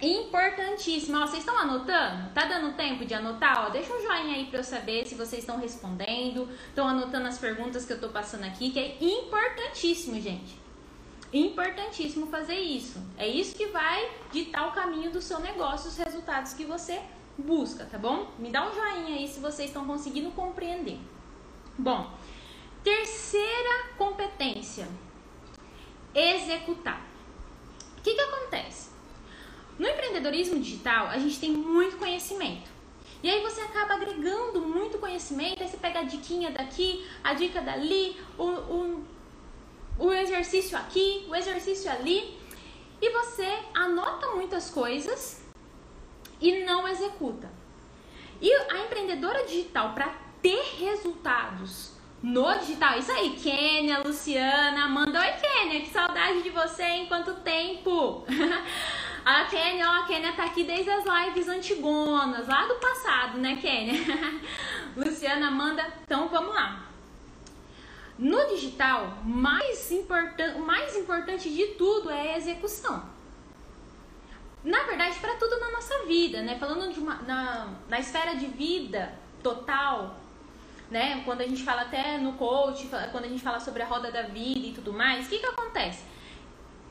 [0.00, 1.22] importantíssima.
[1.22, 2.30] Ó, vocês estão anotando?
[2.34, 3.66] Tá dando tempo de anotar?
[3.66, 7.38] Ó, deixa um joinha aí para eu saber se vocês estão respondendo, estão anotando as
[7.38, 10.58] perguntas que eu tô passando aqui, que é importantíssimo, gente.
[11.32, 13.00] Importantíssimo fazer isso.
[13.16, 17.00] É isso que vai ditar o caminho do seu negócio, os resultados que você
[17.38, 18.30] busca, tá bom?
[18.38, 20.98] Me dá um joinha aí se vocês estão conseguindo compreender.
[21.78, 22.10] Bom,
[22.82, 24.88] terceira competência
[26.14, 27.06] executar.
[27.98, 28.90] O que, que acontece?
[29.78, 32.70] No empreendedorismo digital, a gente tem muito conhecimento.
[33.22, 37.60] E aí você acaba agregando muito conhecimento, aí você pega a diquinha daqui, a dica
[37.60, 39.04] dali, o, o,
[39.98, 42.38] o exercício aqui, o exercício ali,
[43.00, 45.45] e você anota muitas coisas
[46.40, 47.50] e não executa.
[48.40, 52.98] E a empreendedora digital, para ter resultados no digital.
[52.98, 58.24] Isso aí, Kênia, Luciana, manda oi Kênia, que saudade de você, em quanto tempo?
[59.24, 63.56] a Kênia, ó, a Kênia tá aqui desde as lives antigonas, lá do passado, né,
[63.60, 63.94] Kênia?
[64.96, 66.86] Luciana manda, então vamos lá.
[68.18, 69.90] No digital, mais
[70.56, 73.15] o mais importante de tudo é a execução.
[74.66, 76.58] Na verdade, para tudo na nossa vida, né?
[76.58, 80.16] Falando de uma, na, na esfera de vida total,
[80.90, 81.22] né?
[81.24, 84.22] Quando a gente fala até no coach, quando a gente fala sobre a roda da
[84.22, 86.02] vida e tudo mais, o que, que acontece?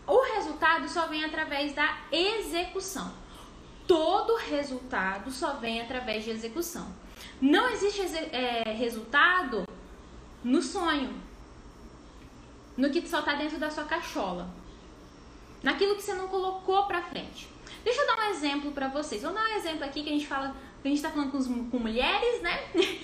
[0.07, 3.11] O resultado só vem através da execução.
[3.85, 6.87] Todo resultado só vem através de execução.
[7.41, 9.67] Não existe é, resultado
[10.41, 11.13] no sonho,
[12.77, 14.47] no que só está dentro da sua cachola,
[15.61, 17.53] naquilo que você não colocou para frente.
[17.85, 19.21] Deixa eu dar um exemplo para vocês.
[19.21, 21.77] Vou dar um exemplo aqui que a gente fala, a gente está falando com, com
[21.77, 22.63] mulheres, né?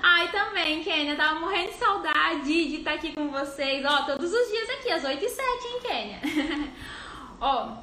[0.00, 3.84] Ai, também, Kênia, tava morrendo de saudade de estar aqui com vocês.
[3.84, 6.20] Ó, todos os dias aqui, às 8 e 7, hein, Kênia?
[7.40, 7.76] Ó,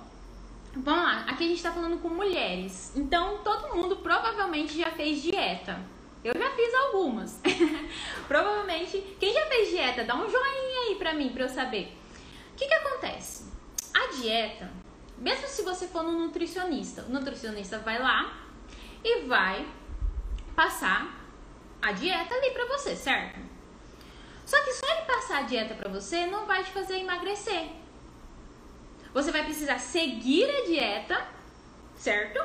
[0.74, 1.26] vamos lá.
[1.28, 2.94] Aqui a gente tá falando com mulheres.
[2.96, 5.82] Então, todo mundo provavelmente já fez dieta.
[6.24, 7.42] Eu já fiz algumas.
[8.30, 11.94] provavelmente, quem já fez dieta, dá um joinha aí pra mim, pra eu saber.
[12.54, 13.52] O que que acontece?
[13.94, 14.72] A dieta,
[15.18, 18.38] mesmo se você for no nutricionista, o nutricionista vai lá
[19.04, 19.68] e vai
[20.56, 21.20] passar
[21.82, 23.40] a dieta ali para você, certo?
[24.46, 27.70] Só que só ele passar a dieta para você não vai te fazer emagrecer.
[29.14, 31.26] Você vai precisar seguir a dieta,
[31.96, 32.44] certo?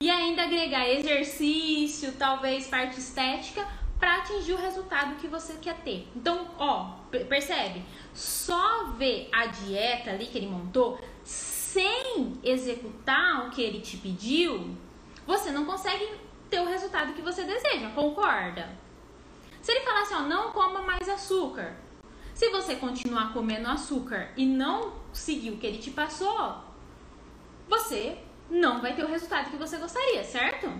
[0.00, 3.66] E ainda agregar exercício, talvez parte estética,
[3.98, 6.08] para atingir o resultado que você quer ter.
[6.16, 6.96] Então, ó,
[7.28, 7.84] percebe?
[8.12, 11.00] Só ver a dieta ali que ele montou
[11.72, 14.76] sem executar o que ele te pediu,
[15.26, 16.06] você não consegue
[16.50, 18.68] ter o resultado que você deseja, concorda?
[19.62, 21.74] Se ele falar assim, ó, não coma mais açúcar.
[22.34, 26.56] Se você continuar comendo açúcar e não seguir o que ele te passou,
[27.66, 28.18] você
[28.50, 30.70] não vai ter o resultado que você gostaria, certo?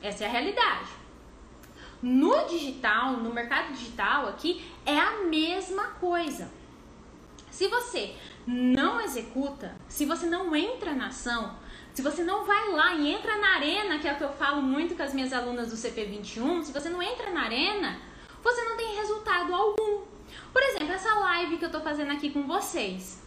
[0.00, 0.90] Essa é a realidade.
[2.00, 6.48] No digital, no mercado digital aqui, é a mesma coisa.
[7.50, 8.14] Se você
[8.48, 11.54] não executa, se você não entra na ação,
[11.92, 14.62] se você não vai lá e entra na arena, que é o que eu falo
[14.62, 18.00] muito com as minhas alunas do CP21, se você não entra na arena,
[18.42, 20.00] você não tem resultado algum.
[20.50, 23.22] Por exemplo, essa live que eu tô fazendo aqui com vocês.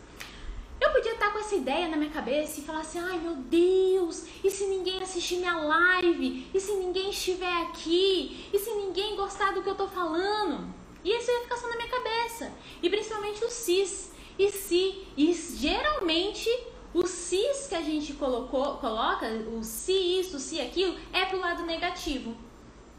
[0.80, 4.26] Eu podia estar com essa ideia na minha cabeça e falar assim: ai meu Deus,
[4.44, 6.50] e se ninguém assistir minha live?
[6.52, 8.50] E se ninguém estiver aqui?
[8.52, 10.68] E se ninguém gostar do que eu tô falando?
[11.04, 12.52] E isso ia ficar só na minha cabeça.
[12.82, 14.11] E principalmente o CIS.
[14.42, 16.50] E se, e geralmente
[16.96, 21.64] o cis que a gente colocou, coloca, o se isso, se aquilo, é pro lado
[21.64, 22.36] negativo.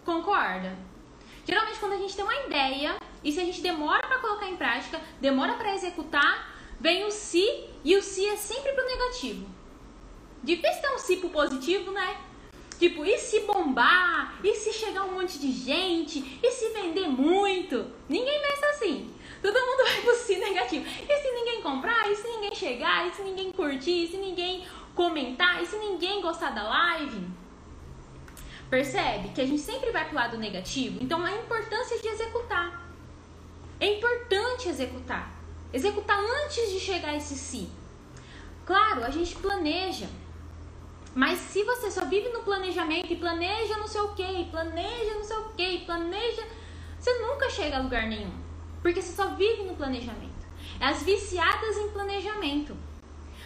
[0.04, 0.78] Concorda?
[1.44, 4.56] Geralmente quando a gente tem uma ideia e se a gente demora para colocar em
[4.56, 9.44] prática, demora para executar, vem o se e o se é sempre pro negativo.
[10.44, 12.20] Difícil ter um si pro positivo, né?
[12.78, 14.38] Tipo, e se bombar?
[14.44, 16.38] E se chegar um monte de gente?
[16.40, 17.84] E se vender muito?
[18.08, 19.12] Ninguém pensa assim.
[19.42, 20.86] Todo mundo vai pro si negativo.
[20.86, 22.08] E se ninguém comprar?
[22.08, 23.08] E se ninguém chegar?
[23.08, 24.04] E se ninguém curtir?
[24.04, 24.64] E se ninguém
[24.94, 25.60] comentar?
[25.60, 27.26] E se ninguém gostar da live?
[28.70, 30.98] Percebe que a gente sempre vai pro lado negativo?
[31.02, 32.88] Então a importância de executar.
[33.80, 35.30] É importante executar.
[35.72, 37.68] Executar antes de chegar a esse si.
[38.64, 40.08] Claro, a gente planeja.
[41.14, 45.24] Mas se você só vive no planejamento e planeja não sei o que, planeja não
[45.24, 46.46] sei o que, planeja,
[46.98, 48.41] você nunca chega a lugar nenhum.
[48.82, 50.42] Porque você só vive no planejamento.
[50.80, 52.76] É as viciadas em planejamento.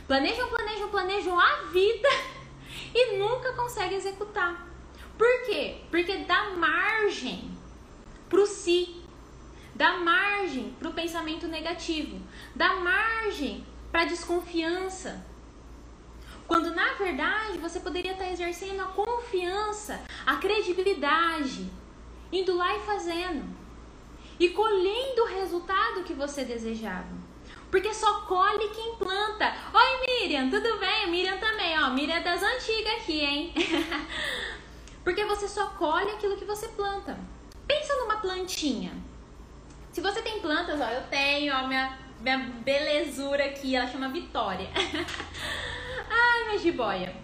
[0.06, 2.08] Planejam, planejam, planejam a vida
[2.94, 4.66] e nunca conseguem executar.
[5.18, 5.82] Por quê?
[5.90, 7.50] Porque dá margem
[8.28, 9.02] pro si,
[9.74, 12.20] dá margem pro pensamento negativo,
[12.54, 15.24] dá margem para desconfiança.
[16.46, 21.70] Quando na verdade você poderia estar exercendo a confiança, a credibilidade,
[22.30, 23.65] indo lá e fazendo
[24.38, 27.26] e colhendo o resultado que você desejava.
[27.70, 29.52] Porque só colhe quem planta.
[29.74, 31.10] Oi, Miriam, tudo bem?
[31.10, 31.90] Miriam também, ó.
[31.90, 33.54] Miriam é das antigas aqui, hein?
[35.02, 37.18] Porque você só colhe aquilo que você planta.
[37.66, 38.92] Pensa numa plantinha.
[39.92, 44.68] Se você tem plantas, ó, eu tenho, ó, minha, minha belezura aqui, ela chama Vitória.
[46.10, 47.16] Ai, minha jiboia.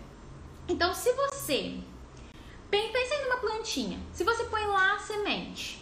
[0.69, 1.79] Então, se você
[2.71, 5.82] pensa em uma plantinha, se você põe lá a semente,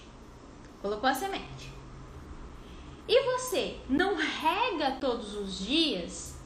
[0.80, 1.70] colocou a semente,
[3.12, 6.36] e você não rega todos os dias,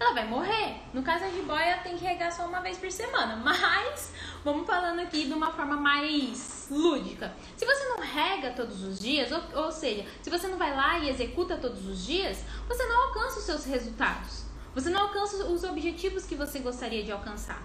[0.00, 0.80] ela vai morrer.
[0.94, 4.12] No caso, a jiboia tem que regar só uma vez por semana, mas
[4.42, 7.34] vamos falando aqui de uma forma mais lúdica.
[7.58, 10.98] Se você não rega todos os dias, ou, ou seja, se você não vai lá
[10.98, 14.44] e executa todos os dias, você não alcança os seus resultados.
[14.74, 17.62] Você não alcança os objetivos que você gostaria de alcançar.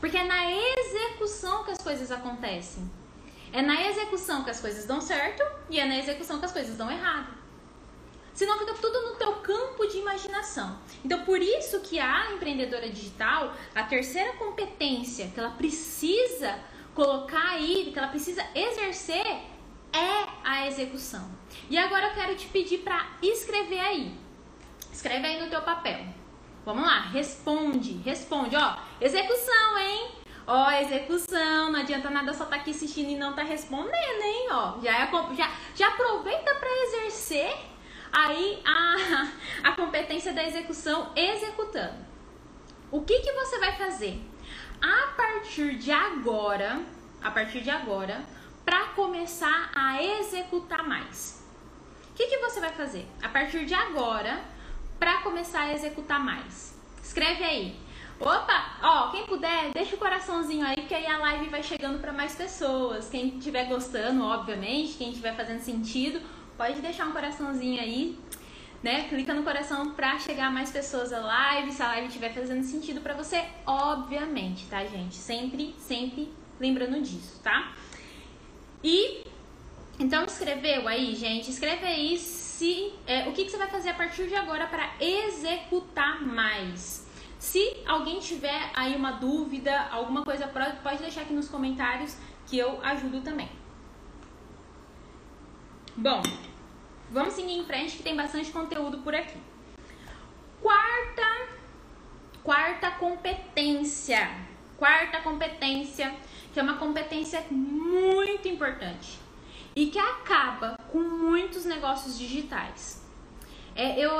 [0.00, 2.90] Porque é na execução que as coisas acontecem.
[3.52, 6.76] É na execução que as coisas dão certo e é na execução que as coisas
[6.76, 7.34] dão errado.
[8.34, 10.78] Senão fica tudo no teu campo de imaginação.
[11.02, 16.58] Então, por isso que a empreendedora digital, a terceira competência que ela precisa
[16.94, 19.26] colocar aí, que ela precisa exercer,
[19.92, 21.30] é a execução.
[21.70, 24.14] E agora eu quero te pedir para escrever aí.
[24.92, 26.04] Escreve aí no teu papel.
[26.64, 30.10] Vamos lá, responde, responde, ó, execução, hein?
[30.46, 34.48] Ó, execução, não adianta nada só tá aqui assistindo e não tá respondendo, hein?
[34.52, 37.52] Ó, já, é, já, já aproveita para exercer
[38.12, 39.28] aí a,
[39.68, 42.06] a competência da execução executando.
[42.92, 44.22] O que, que você vai fazer?
[44.80, 46.80] A partir de agora,
[47.20, 48.24] a partir de agora,
[48.64, 51.44] para começar a executar mais.
[52.10, 53.06] O que, que você vai fazer?
[53.20, 54.40] A partir de agora,
[54.98, 56.78] para começar a executar mais.
[57.02, 57.85] Escreve aí.
[58.18, 62.12] Opa, ó, quem puder, deixa o coraçãozinho aí, porque aí a live vai chegando para
[62.12, 63.10] mais pessoas.
[63.10, 66.20] Quem estiver gostando, obviamente, quem estiver fazendo sentido,
[66.56, 68.18] pode deixar um coraçãozinho aí,
[68.82, 69.06] né?
[69.08, 73.02] Clica no coração pra chegar mais pessoas à live, se a live estiver fazendo sentido
[73.02, 75.14] para você, obviamente, tá, gente?
[75.14, 77.74] Sempre, sempre lembrando disso, tá?
[78.82, 79.24] E
[79.98, 83.94] então escreveu aí, gente, escreve aí se é, o que, que você vai fazer a
[83.94, 87.05] partir de agora para executar mais.
[87.38, 90.48] Se alguém tiver aí uma dúvida, alguma coisa,
[90.82, 92.16] pode deixar aqui nos comentários
[92.46, 93.48] que eu ajudo também.
[95.96, 96.22] Bom,
[97.10, 99.38] vamos seguir em frente que tem bastante conteúdo por aqui.
[100.62, 101.48] Quarta,
[102.42, 104.30] quarta competência.
[104.78, 106.14] Quarta competência,
[106.52, 109.18] que é uma competência muito importante
[109.74, 113.02] e que acaba com muitos negócios digitais.
[113.74, 114.10] É, eu,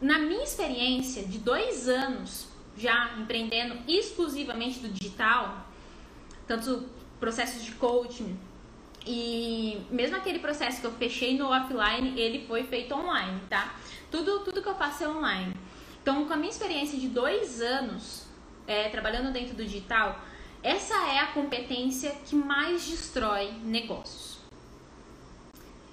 [0.00, 5.66] na minha experiência de dois anos já empreendendo exclusivamente do digital,
[6.46, 6.88] tanto
[7.20, 8.36] processos de coaching
[9.06, 13.74] e mesmo aquele processo que eu fechei no offline, ele foi feito online, tá?
[14.10, 15.54] Tudo, tudo que eu faço é online.
[16.00, 18.26] Então, com a minha experiência de dois anos
[18.66, 20.20] é, trabalhando dentro do digital,
[20.62, 24.38] essa é a competência que mais destrói negócios.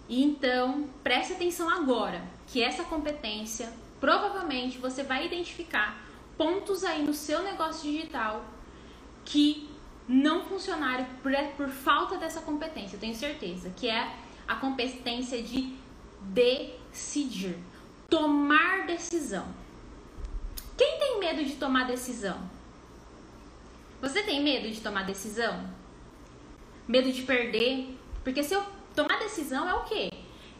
[0.07, 6.08] Então, preste atenção agora, que essa competência, provavelmente você vai identificar
[6.39, 8.45] pontos aí no seu negócio digital
[9.25, 9.69] que
[10.07, 14.15] não funcionaram por, por falta dessa competência, eu tenho certeza, que é
[14.47, 15.75] a competência de
[16.21, 17.57] decidir,
[18.09, 19.45] tomar decisão.
[20.77, 22.39] Quem tem medo de tomar decisão?
[24.01, 25.69] Você tem medo de tomar decisão?
[26.87, 27.99] Medo de perder?
[28.23, 28.63] Porque se eu
[28.95, 30.09] tomar decisão é o quê?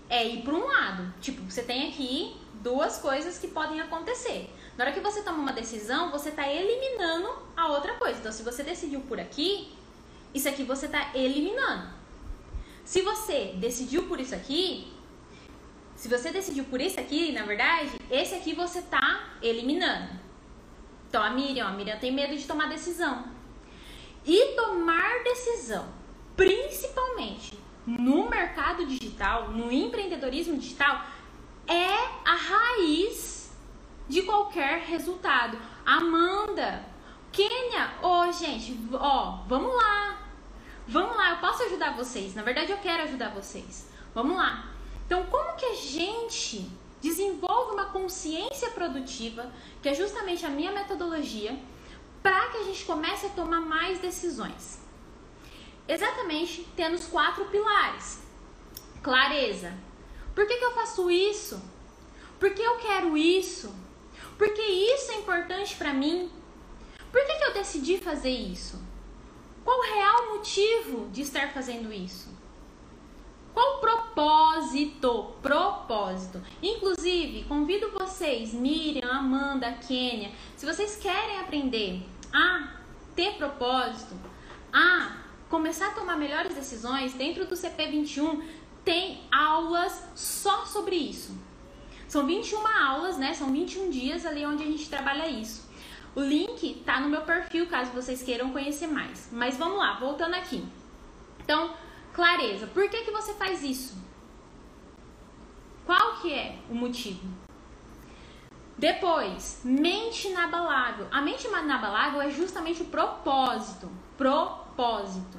[0.10, 1.14] É ir para um lado.
[1.22, 4.50] Tipo, você tem aqui duas coisas que podem acontecer.
[4.80, 8.18] Na hora que você toma uma decisão, você está eliminando a outra coisa.
[8.18, 9.74] Então, se você decidiu por aqui,
[10.34, 11.90] isso aqui você está eliminando.
[12.86, 14.88] Se você decidiu por isso aqui,
[15.98, 20.14] se você decidiu por isso aqui, na verdade, esse aqui você está eliminando.
[21.10, 23.26] Então, a Miriam, a Miriam tem medo de tomar decisão.
[24.26, 25.90] E tomar decisão,
[26.38, 31.04] principalmente no mercado digital, no empreendedorismo digital,
[31.68, 33.39] é a raiz
[34.10, 35.58] de qualquer resultado.
[35.86, 36.84] Amanda,
[37.32, 40.18] Kênia, ô oh, gente, ó, vamos lá.
[40.88, 42.34] Vamos lá, eu posso ajudar vocês.
[42.34, 43.88] Na verdade, eu quero ajudar vocês.
[44.14, 44.72] Vamos lá.
[45.06, 46.68] Então, como que a gente
[47.02, 49.52] desenvolve uma consciência produtiva,
[49.82, 51.58] que é justamente a minha metodologia,
[52.22, 54.80] para que a gente comece a tomar mais decisões.
[55.88, 58.22] Exatamente tendo os quatro pilares:
[59.02, 59.74] clareza.
[60.36, 61.62] Por que, que eu faço isso?
[62.40, 63.74] Por que eu quero isso?
[64.40, 66.32] Por que isso é importante para mim?
[67.12, 68.82] Por que, que eu decidi fazer isso?
[69.66, 72.30] Qual o real motivo de estar fazendo isso?
[73.54, 75.34] Qual o propósito?
[75.42, 76.42] Propósito.
[76.64, 82.76] Inclusive, convido vocês, Miriam, Amanda, Kênia, se vocês querem aprender a
[83.14, 84.16] ter propósito,
[84.72, 85.18] a
[85.50, 88.42] começar a tomar melhores decisões, dentro do CP21
[88.86, 91.49] tem aulas só sobre isso.
[92.10, 93.36] São 21 aulas, né?
[93.36, 95.70] São 21 dias ali onde a gente trabalha isso.
[96.16, 99.30] O link tá no meu perfil, caso vocês queiram conhecer mais.
[99.32, 100.68] Mas vamos lá, voltando aqui.
[101.40, 101.72] Então,
[102.12, 102.66] clareza.
[102.66, 103.96] Por que, que você faz isso?
[105.86, 107.28] Qual que é o motivo?
[108.76, 111.08] Depois, mente inabalável.
[111.12, 113.88] A mente inabalável é justamente o propósito.
[114.18, 115.38] Propósito.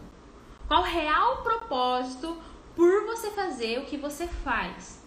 [0.68, 2.41] Qual o real propósito
[2.77, 4.99] por você fazer o que você faz?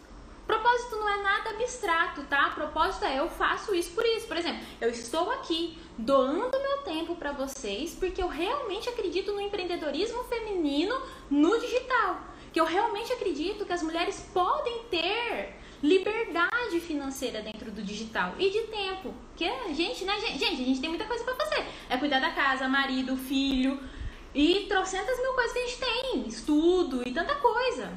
[0.46, 2.50] Propósito não é nada abstrato, tá?
[2.50, 4.28] Propósito é eu faço isso por isso.
[4.28, 9.40] Por exemplo, eu estou aqui doando meu tempo para vocês porque eu realmente acredito no
[9.40, 12.20] empreendedorismo feminino no digital.
[12.52, 18.50] Que eu realmente acredito que as mulheres podem ter liberdade financeira dentro do digital e
[18.50, 19.14] de tempo.
[19.36, 21.66] Que a gente, né, gente, gente, a gente tem muita coisa para fazer.
[21.90, 23.80] É cuidar da casa, marido, filho
[24.36, 27.92] e trocentas mil coisas que a gente tem, estudo e tanta coisa.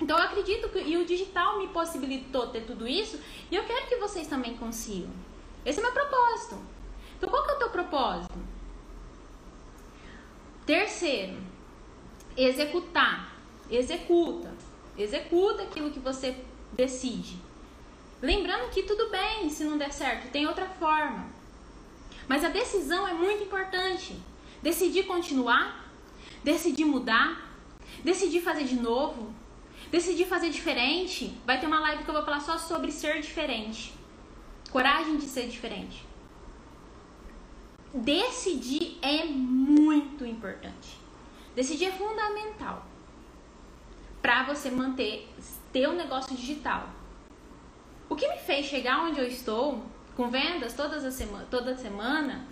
[0.00, 3.18] Então eu acredito que e o digital me possibilitou ter tudo isso
[3.50, 5.10] e eu quero que vocês também consigam.
[5.64, 6.56] Esse é meu propósito.
[7.16, 8.38] Então qual que é o teu propósito?
[10.64, 11.36] Terceiro,
[12.36, 13.36] executar.
[13.70, 14.52] Executa.
[14.96, 16.36] Executa aquilo que você
[16.72, 17.38] decide.
[18.20, 21.26] Lembrando que tudo bem se não der certo, tem outra forma.
[22.26, 24.20] Mas a decisão é muito importante.
[24.62, 25.88] Decidir continuar,
[26.42, 27.48] decidir mudar,
[28.04, 29.32] decidir fazer de novo,
[29.90, 33.94] Decidi fazer diferente, vai ter uma live que eu vou falar só sobre ser diferente.
[34.70, 36.04] Coragem de ser diferente.
[37.94, 40.98] Decidir é muito importante.
[41.54, 42.86] Decidir é fundamental
[44.20, 45.26] para você manter
[45.72, 46.90] ter um negócio digital.
[48.08, 49.82] O que me fez chegar onde eu estou,
[50.14, 52.46] com vendas todas a semana, toda semana,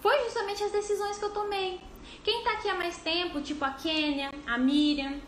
[0.00, 1.80] foi justamente as decisões que eu tomei.
[2.22, 5.20] Quem está aqui há mais tempo, tipo a Kênia, a Miriam,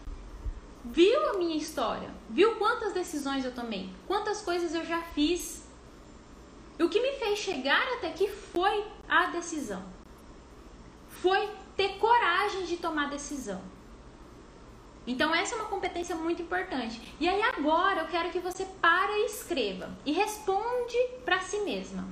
[0.84, 5.64] viu a minha história, viu quantas decisões eu tomei, quantas coisas eu já fiz.
[6.78, 9.82] E o que me fez chegar até aqui foi a decisão.
[11.08, 13.62] Foi ter coragem de tomar decisão.
[15.06, 17.14] Então essa é uma competência muito importante.
[17.20, 22.06] E aí agora eu quero que você pare e escreva e responde para si mesma.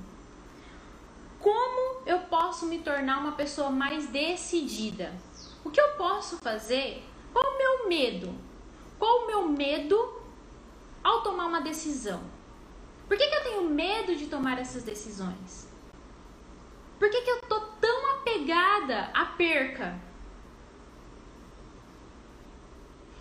[1.41, 5.13] Como eu posso me tornar uma pessoa mais decidida?
[5.65, 7.03] O que eu posso fazer?
[7.33, 8.33] Qual o meu medo?
[9.03, 10.23] Qual o meu medo
[11.03, 12.23] ao tomar uma decisão?
[13.09, 15.69] Por que, que eu tenho medo de tomar essas decisões?
[17.01, 19.99] Por que, que eu tô tão apegada à perca?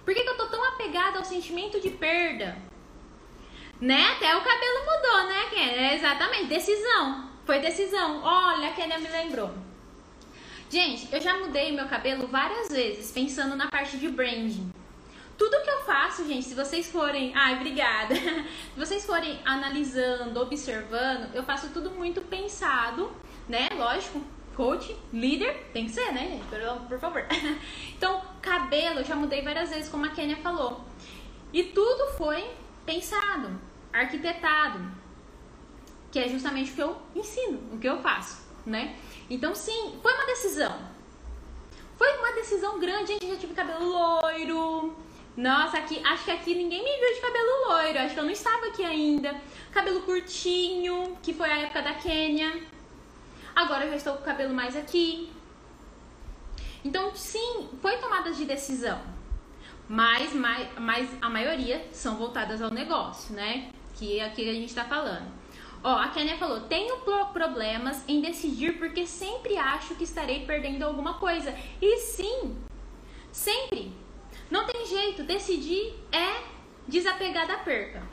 [0.05, 2.59] Por que, que eu tô tão apegada ao sentimento de perda?
[3.79, 4.05] Né?
[4.11, 5.49] Até o cabelo mudou, né?
[5.55, 7.27] É exatamente, decisão.
[7.43, 8.21] Foi decisão.
[8.21, 9.51] Olha, a Kenia me lembrou.
[10.69, 14.71] Gente, eu já mudei meu cabelo várias vezes, pensando na parte de branding.
[15.41, 17.35] Tudo que eu faço, gente, se vocês forem.
[17.35, 18.13] Ai, obrigada.
[18.75, 23.11] Se vocês forem analisando, observando, eu faço tudo muito pensado,
[23.49, 23.67] né?
[23.75, 24.21] Lógico,
[24.55, 26.45] coach, líder, tem que ser, né, gente?
[26.45, 27.25] Por, por favor.
[27.97, 30.85] Então, cabelo, eu já mudei várias vezes, como a Kênia falou.
[31.51, 32.47] E tudo foi
[32.85, 33.59] pensado,
[33.91, 34.91] arquitetado,
[36.11, 38.95] que é justamente o que eu ensino, o que eu faço, né?
[39.27, 40.77] Então, sim, foi uma decisão.
[41.97, 43.27] Foi uma decisão grande, gente.
[43.27, 44.95] Já tive cabelo loiro,
[45.35, 47.99] nossa, aqui, acho que aqui ninguém me viu de cabelo loiro.
[47.99, 49.35] Acho que eu não estava aqui ainda.
[49.71, 52.61] Cabelo curtinho, que foi a época da Quênia.
[53.55, 55.31] Agora eu já estou com o cabelo mais aqui.
[56.83, 58.99] Então, sim, foi tomada de decisão.
[59.87, 63.71] Mas, mas, mas a maioria são voltadas ao negócio, né?
[63.95, 65.31] Que é aqui a gente está falando.
[65.83, 66.97] Ó, a Kenia falou: tenho
[67.33, 71.55] problemas em decidir porque sempre acho que estarei perdendo alguma coisa.
[71.81, 72.55] E sim,
[73.31, 74.00] sempre.
[74.51, 76.43] Não tem jeito, decidir é
[76.85, 78.03] desapegar da perca.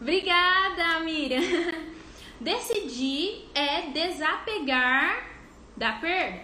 [0.00, 1.40] Obrigada, Miriam.
[2.40, 5.30] Decidir é desapegar
[5.76, 6.42] da perda.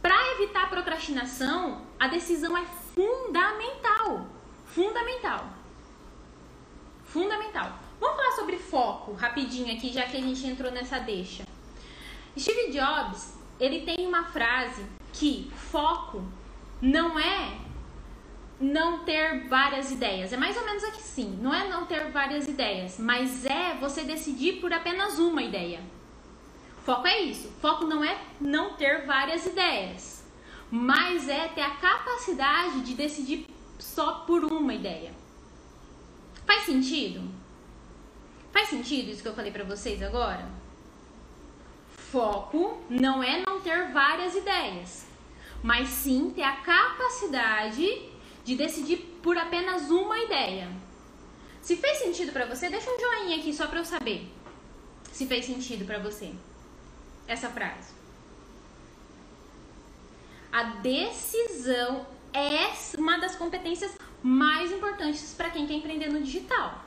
[0.00, 4.26] Para evitar a procrastinação, a decisão é fundamental.
[4.64, 5.50] fundamental.
[7.04, 7.78] Fundamental.
[8.00, 11.44] Vamos falar sobre foco rapidinho aqui, já que a gente entrou nessa deixa.
[12.38, 14.82] Steve Jobs, ele tem uma frase
[15.18, 16.22] que foco
[16.80, 17.58] não é
[18.60, 20.32] não ter várias ideias.
[20.32, 21.38] É mais ou menos aqui sim.
[21.42, 25.80] Não é não ter várias ideias, mas é você decidir por apenas uma ideia.
[26.84, 27.50] Foco é isso.
[27.60, 30.24] Foco não é não ter várias ideias,
[30.70, 33.46] mas é ter a capacidade de decidir
[33.78, 35.12] só por uma ideia.
[36.46, 37.28] Faz sentido?
[38.52, 40.48] Faz sentido isso que eu falei para vocês agora?
[42.10, 45.07] Foco não é não ter várias ideias,
[45.62, 48.08] mas sim ter a capacidade
[48.44, 50.70] de decidir por apenas uma ideia.
[51.60, 54.32] Se fez sentido para você, deixa um joinha aqui só para eu saber
[55.12, 56.32] se fez sentido para você
[57.26, 57.92] essa frase.
[60.52, 66.84] A decisão é uma das competências mais importantes para quem quer empreender no digital.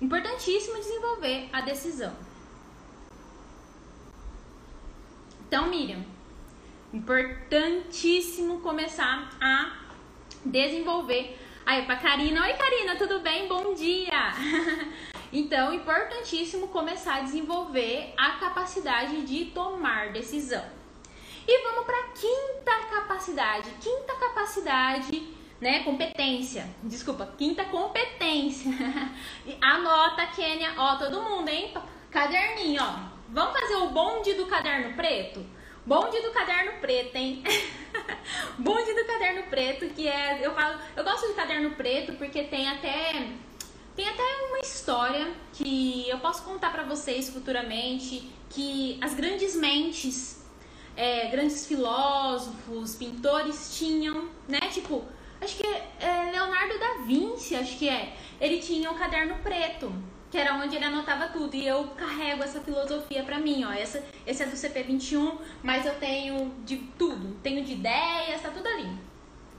[0.00, 2.14] Importantíssimo desenvolver a decisão.
[5.46, 6.04] Então, Miriam,
[6.92, 9.72] importantíssimo começar a
[10.44, 11.38] desenvolver.
[11.64, 13.48] Aí, para Karina, oi Karina, tudo bem?
[13.48, 14.34] Bom dia!
[15.32, 20.64] então, importantíssimo começar a desenvolver a capacidade de tomar decisão.
[21.46, 23.70] E vamos para quinta capacidade.
[23.80, 25.82] Quinta capacidade, né?
[25.84, 26.68] Competência.
[26.82, 28.70] Desculpa, quinta competência.
[29.60, 30.74] Anota, Kênia.
[30.76, 31.72] Ó, todo mundo, hein?
[32.10, 33.12] Caderninho, ó.
[33.28, 35.44] Vamos fazer o bonde do caderno preto?
[35.84, 37.42] Bonde do caderno preto, hein?
[38.56, 40.38] bonde do caderno preto, que é.
[40.40, 40.78] Eu falo.
[40.96, 43.32] Eu gosto de caderno preto porque tem até.
[43.96, 48.30] Tem até uma história que eu posso contar para vocês futuramente.
[48.48, 50.44] Que as grandes mentes,
[50.96, 54.60] é, grandes filósofos, pintores tinham, né?
[54.72, 55.04] Tipo,
[55.40, 58.14] acho que é, é Leonardo da Vinci, acho que é.
[58.40, 59.92] Ele tinha um caderno preto
[60.32, 61.54] que era onde ele anotava tudo.
[61.54, 63.70] E eu carrego essa filosofia para mim, ó.
[63.70, 67.36] Essa, esse é do CP21, mas eu tenho de tudo.
[67.42, 68.90] Tenho de ideias, tá tudo ali.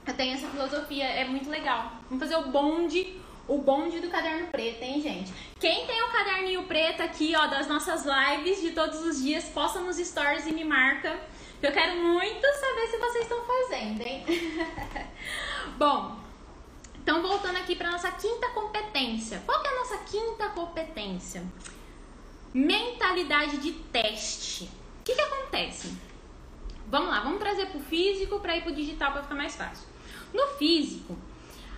[0.04, 1.92] Eu tenho essa filosofia, é muito legal.
[2.10, 5.32] Vamos fazer o bonde, o bonde do caderno preto, hein, gente?
[5.60, 9.78] Quem tem o caderninho preto aqui, ó, das nossas lives de todos os dias, posta
[9.78, 11.16] nos stories e me marca.
[11.62, 14.24] Eu quero muito saber se vocês estão fazendo, hein?
[15.78, 16.23] Bom,
[17.04, 19.42] então, voltando aqui para nossa quinta competência.
[19.44, 21.44] Qual que é a nossa quinta competência?
[22.54, 24.64] Mentalidade de teste.
[24.64, 25.94] O que, que acontece?
[26.86, 29.54] Vamos lá, vamos trazer para o físico para ir para o digital para ficar mais
[29.54, 29.86] fácil.
[30.32, 31.14] No físico,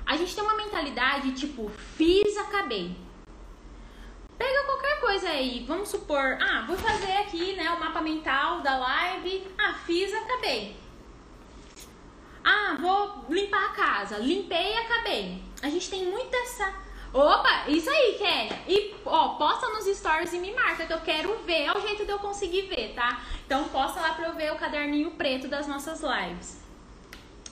[0.06, 2.94] a gente tem uma mentalidade tipo, fiz, acabei.
[4.38, 8.78] Pega qualquer coisa aí, vamos supor, ah, vou fazer aqui né, o mapa mental da
[8.78, 10.76] live, ah, fiz, acabei.
[12.48, 14.18] Ah, vou limpar a casa.
[14.18, 15.42] Limpei e acabei.
[15.60, 16.72] A gente tem muito essa.
[17.12, 18.62] Opa, isso aí, Kélia.
[18.68, 21.64] E, ó, posta nos stories e me marca que eu quero ver.
[21.64, 23.20] É o jeito de eu conseguir ver, tá?
[23.44, 26.60] Então, posta lá pra eu ver o caderninho preto das nossas lives.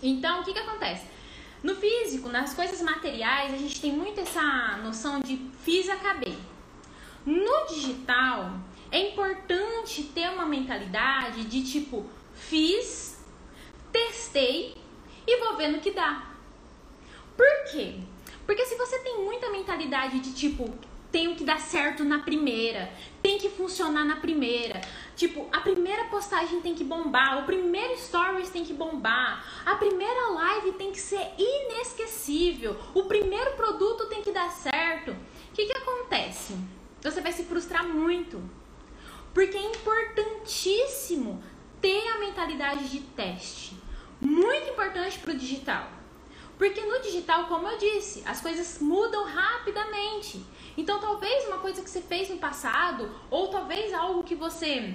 [0.01, 1.07] Então, o que que acontece?
[1.61, 6.39] No físico, nas coisas materiais, a gente tem muito essa noção de fiz acabei.
[7.27, 8.53] No digital,
[8.93, 13.19] é importante ter uma mentalidade de tipo, fiz,
[13.91, 14.84] testei
[15.27, 16.35] e vou vendo que dá.
[17.37, 17.97] Por quê?
[18.47, 20.73] Porque se você tem muita mentalidade de tipo,
[21.11, 24.81] tenho que dar certo na primeira, tem que funcionar na primeira.
[25.17, 30.31] Tipo, a primeira postagem tem que bombar, o primeiro stories tem que bombar, a primeira
[30.31, 35.13] live tem que ser inesquecível, o primeiro produto tem que dar certo.
[35.13, 36.57] O que, que acontece?
[37.01, 38.43] Você vai se frustrar muito.
[39.33, 41.43] Porque é importantíssimo
[41.81, 43.84] ter a mentalidade de teste
[44.21, 45.89] muito importante para o digital.
[46.57, 50.45] Porque no digital, como eu disse, as coisas mudam rapidamente.
[50.77, 54.95] Então, talvez uma coisa que você fez no passado, ou talvez algo que você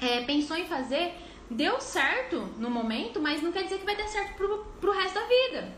[0.00, 1.14] é, pensou em fazer,
[1.48, 5.14] deu certo no momento, mas não quer dizer que vai dar certo pro, pro resto
[5.14, 5.72] da vida.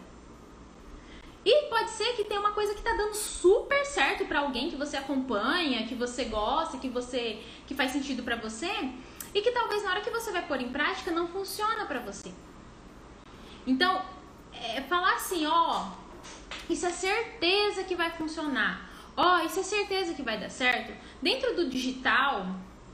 [1.44, 4.76] E pode ser que tenha uma coisa que tá dando super certo para alguém que
[4.76, 8.72] você acompanha, que você gosta, que você que faz sentido para você,
[9.34, 12.32] e que talvez na hora que você vai pôr em prática não funciona para você.
[13.66, 14.02] Então,
[14.52, 15.88] é falar assim, ó,
[16.68, 18.90] isso é certeza que vai funcionar.
[19.16, 20.92] Ó, isso é certeza que vai dar certo.
[21.22, 22.46] Dentro do digital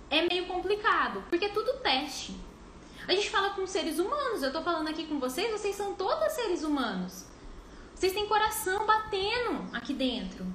[0.08, 2.36] é meio complicado, porque é tudo teste.
[3.08, 6.32] A gente fala com seres humanos, eu tô falando aqui com vocês, vocês são todos
[6.32, 7.26] seres humanos.
[7.94, 10.46] Vocês têm coração batendo aqui dentro.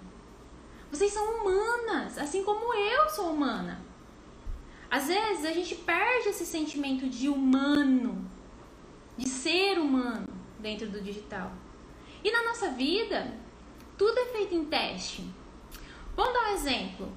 [0.91, 3.83] Vocês são humanas, assim como eu sou humana.
[4.89, 8.29] Às vezes a gente perde esse sentimento de humano
[9.17, 10.27] de ser humano
[10.59, 11.51] dentro do digital.
[12.23, 13.33] E na nossa vida,
[13.97, 15.23] tudo é feito em teste.
[16.15, 17.11] Vamos dar um exemplo.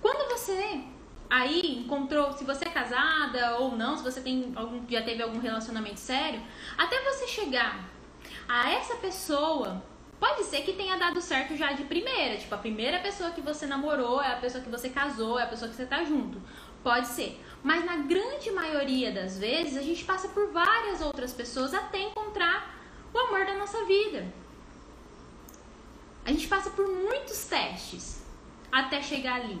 [0.00, 0.80] Quando você
[1.28, 5.38] aí encontrou, se você é casada ou não, se você tem algum, já teve algum
[5.38, 6.40] relacionamento sério,
[6.76, 7.88] até você chegar
[8.48, 9.82] a essa pessoa,
[10.20, 12.36] pode ser que tenha dado certo já de primeira.
[12.36, 15.46] Tipo, a primeira pessoa que você namorou é a pessoa que você casou, é a
[15.46, 16.40] pessoa que você tá junto.
[16.82, 17.40] Pode ser.
[17.64, 22.78] Mas na grande maioria das vezes, a gente passa por várias outras pessoas até encontrar
[23.10, 24.30] o amor da nossa vida.
[26.26, 28.22] A gente passa por muitos testes
[28.70, 29.58] até chegar ali.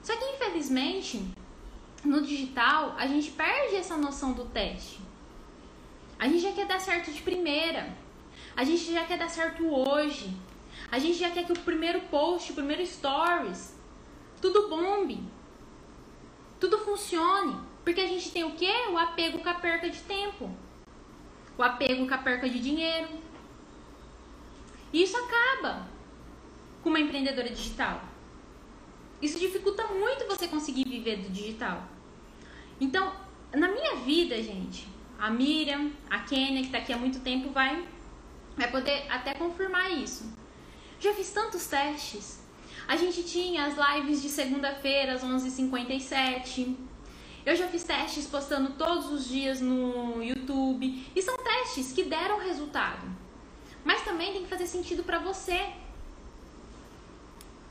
[0.00, 1.28] Só que infelizmente,
[2.04, 5.00] no digital, a gente perde essa noção do teste.
[6.16, 7.92] A gente já quer dar certo de primeira.
[8.56, 10.32] A gente já quer dar certo hoje.
[10.88, 13.74] A gente já quer que o primeiro post, o primeiro stories,
[14.40, 15.34] tudo bombe.
[16.58, 17.56] Tudo funcione.
[17.84, 18.72] Porque a gente tem o quê?
[18.90, 20.50] O apego com a perca de tempo.
[21.56, 23.08] O apego com a perca de dinheiro.
[24.92, 25.86] Isso acaba
[26.82, 28.02] com uma empreendedora digital.
[29.20, 31.82] Isso dificulta muito você conseguir viver do digital.
[32.80, 33.12] Então,
[33.54, 34.86] na minha vida, gente,
[35.18, 37.86] a Miriam, a Kênia, que está aqui há muito tempo, vai,
[38.56, 40.30] vai poder até confirmar isso.
[41.00, 42.45] Já fiz tantos testes.
[42.88, 46.76] A gente tinha as lives de segunda-feira às 11h57.
[47.44, 51.06] Eu já fiz testes postando todos os dias no YouTube.
[51.14, 53.06] E são testes que deram resultado.
[53.84, 55.72] Mas também tem que fazer sentido para você.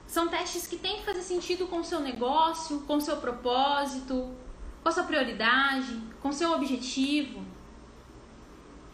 [0.07, 4.33] São testes que têm que fazer sentido com o seu negócio, com o seu propósito,
[4.81, 7.43] com a sua prioridade, com o seu objetivo.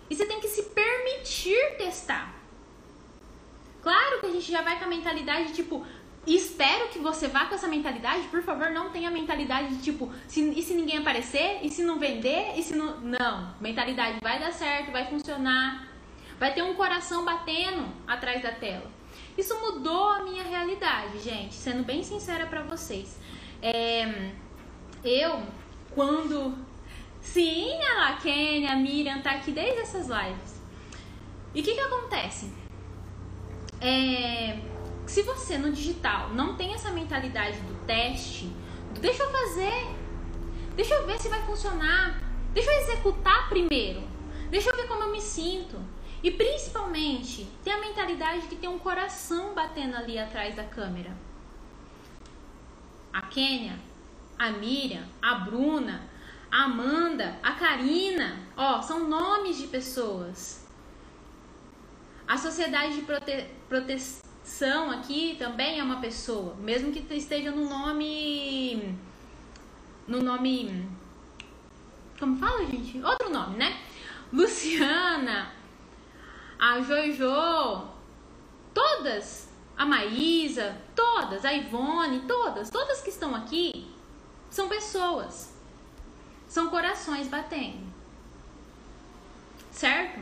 [0.10, 2.36] E você tem que se permitir testar.
[3.82, 5.86] Claro que a gente já vai com a mentalidade tipo,
[6.26, 10.12] espero que você vá com essa mentalidade, por favor, não tenha a mentalidade de tipo,
[10.28, 11.60] se, e se ninguém aparecer?
[11.64, 12.54] E se não vender?
[12.58, 13.00] E se não.
[13.02, 13.56] Não.
[13.60, 15.88] Mentalidade vai dar certo, vai funcionar.
[16.40, 18.90] Vai ter um coração batendo atrás da tela.
[19.38, 23.18] Isso mudou a minha realidade, gente, sendo bem sincera para vocês.
[23.62, 24.32] É,
[25.04, 25.42] eu,
[25.94, 26.58] quando.
[27.22, 28.20] Sim, a lá,
[28.72, 30.62] a Miriam tá aqui desde essas lives.
[31.54, 32.52] E o que que acontece?
[33.80, 34.58] É,
[35.12, 38.46] se você no digital não tem essa mentalidade do teste,
[38.94, 39.88] do deixa eu fazer,
[40.74, 44.02] deixa eu ver se vai funcionar, deixa eu executar primeiro,
[44.50, 45.78] deixa eu ver como eu me sinto.
[46.24, 51.12] E principalmente, ter a mentalidade de ter um coração batendo ali atrás da câmera.
[53.12, 53.78] A Kênia,
[54.40, 56.08] a Miriam, a Bruna,
[56.50, 60.66] a Amanda, a Karina, ó, são nomes de pessoas.
[62.26, 64.31] A sociedade de prote proteção
[64.92, 68.98] aqui também é uma pessoa, mesmo que esteja no nome
[70.08, 70.88] no nome
[72.22, 73.02] como fala, gente?
[73.02, 73.82] Outro nome, né?
[74.32, 75.52] Luciana,
[76.60, 77.88] a Jojo,
[78.72, 83.92] todas, a Maísa, todas, a Ivone, todas, todas que estão aqui
[84.52, 85.52] são pessoas.
[86.48, 87.92] São corações batendo.
[89.72, 90.20] Certo?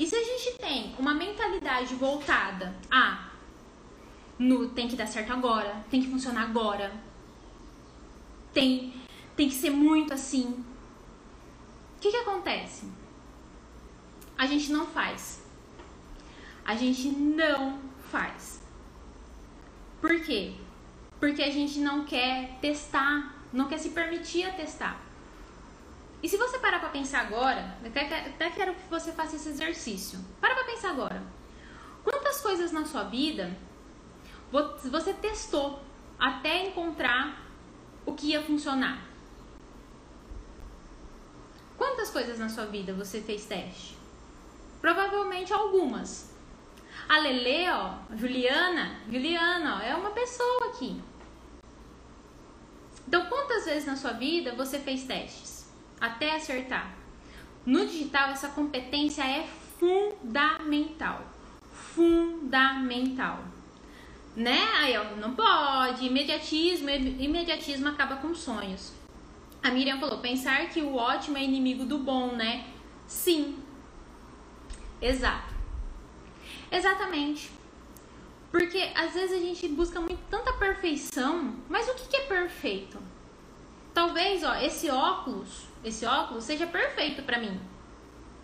[0.00, 3.30] E se a gente tem uma mentalidade voltada a
[4.38, 6.92] no tem que dar certo agora, tem que funcionar agora,
[8.52, 8.94] tem
[9.36, 10.64] tem que ser muito assim.
[11.96, 12.86] O que que acontece?
[14.40, 15.42] a gente não faz.
[16.64, 17.78] A gente não
[18.10, 18.62] faz.
[20.00, 20.54] Por quê?
[21.18, 24.98] Porque a gente não quer testar, não quer se permitir a testar.
[26.22, 30.18] E se você parar para pensar agora, até, até quero que você faça esse exercício.
[30.40, 31.22] Para para pensar agora.
[32.04, 33.56] Quantas coisas na sua vida
[34.52, 35.80] você testou
[36.18, 37.46] até encontrar
[38.04, 39.06] o que ia funcionar?
[41.78, 43.96] Quantas coisas na sua vida você fez teste?
[44.80, 46.34] Provavelmente algumas.
[47.08, 51.00] A Lele, ó, Juliana, Juliana, ó, é uma pessoa aqui.
[53.08, 55.49] Então, quantas vezes na sua vida você fez testes
[56.00, 56.94] até acertar?
[57.66, 59.46] No digital, essa competência é
[59.78, 61.22] fundamental.
[61.72, 63.44] Fundamental.
[64.34, 64.68] Né?
[64.78, 66.06] Aí, ó, não pode.
[66.06, 68.92] Imediatismo, imediatismo acaba com sonhos.
[69.62, 72.64] A Miriam falou: pensar que o ótimo é inimigo do bom, né?
[73.06, 73.60] Sim,
[75.00, 75.54] Exato.
[76.70, 77.50] Exatamente.
[78.50, 82.98] Porque às vezes a gente busca muito tanta perfeição, mas o que, que é perfeito?
[83.94, 87.60] Talvez, ó, esse óculos, esse óculos seja perfeito para mim.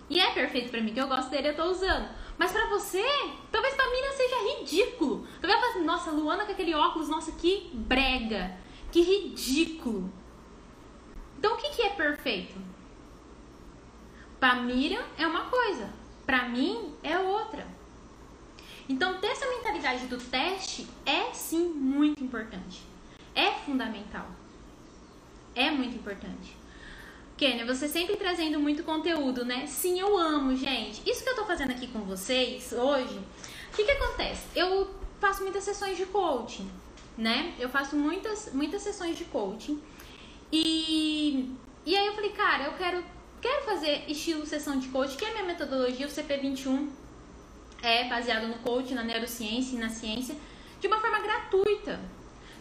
[0.08, 2.08] E é perfeito para mim, que eu gosto dele, eu tô usando.
[2.38, 3.04] Mas para você,
[3.50, 5.26] talvez pra mim seja ridículo.
[5.40, 8.56] Talvez assim, nossa, Luana com aquele óculos, nossa, que brega,
[8.92, 10.12] que ridículo.
[11.38, 12.54] Então o que, que é perfeito?
[14.38, 15.90] Pra Miriam é uma coisa,
[16.24, 17.66] para mim é outra.
[18.88, 22.82] Então, ter essa mentalidade do teste é sim muito importante.
[23.34, 24.26] É fundamental.
[25.54, 26.56] É muito importante.
[27.36, 29.66] Kênia, você sempre trazendo muito conteúdo, né?
[29.66, 31.02] Sim, eu amo, gente.
[31.08, 33.18] Isso que eu tô fazendo aqui com vocês hoje,
[33.72, 34.46] o que que acontece?
[34.54, 34.88] Eu
[35.20, 36.70] faço muitas sessões de coaching,
[37.16, 37.52] né?
[37.58, 39.82] Eu faço muitas, muitas sessões de coaching.
[40.50, 43.04] E, e aí eu falei, cara, eu quero,
[43.42, 46.88] quero fazer estilo sessão de coaching, que é a minha metodologia, o CP21
[47.82, 50.34] é baseado no coaching, na neurociência e na ciência,
[50.80, 52.00] de uma forma gratuita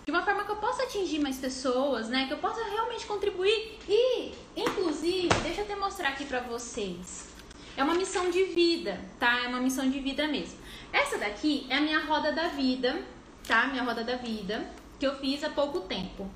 [0.06, 2.28] de uma forma que eu possa atingir mais pessoas, né?
[2.28, 7.28] Que eu possa realmente contribuir e, inclusive, deixa eu até mostrar aqui pra vocês.
[7.76, 9.44] É uma missão de vida, tá?
[9.44, 10.60] É uma missão de vida mesmo.
[10.94, 13.02] Essa daqui é a minha roda da vida,
[13.48, 13.66] tá?
[13.66, 16.30] Minha roda da vida, que eu fiz há pouco tempo.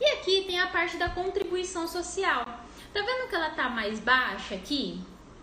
[0.00, 2.44] E aqui tem a parte da contribuição social.
[2.44, 5.00] Tá vendo que ela tá mais baixa aqui?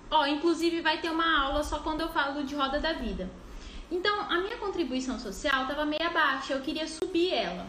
[0.09, 3.29] Ó, inclusive vai ter uma aula só quando eu falo de roda da vida.
[3.91, 7.67] Então, a minha contribuição social estava meio baixa, eu queria subir ela.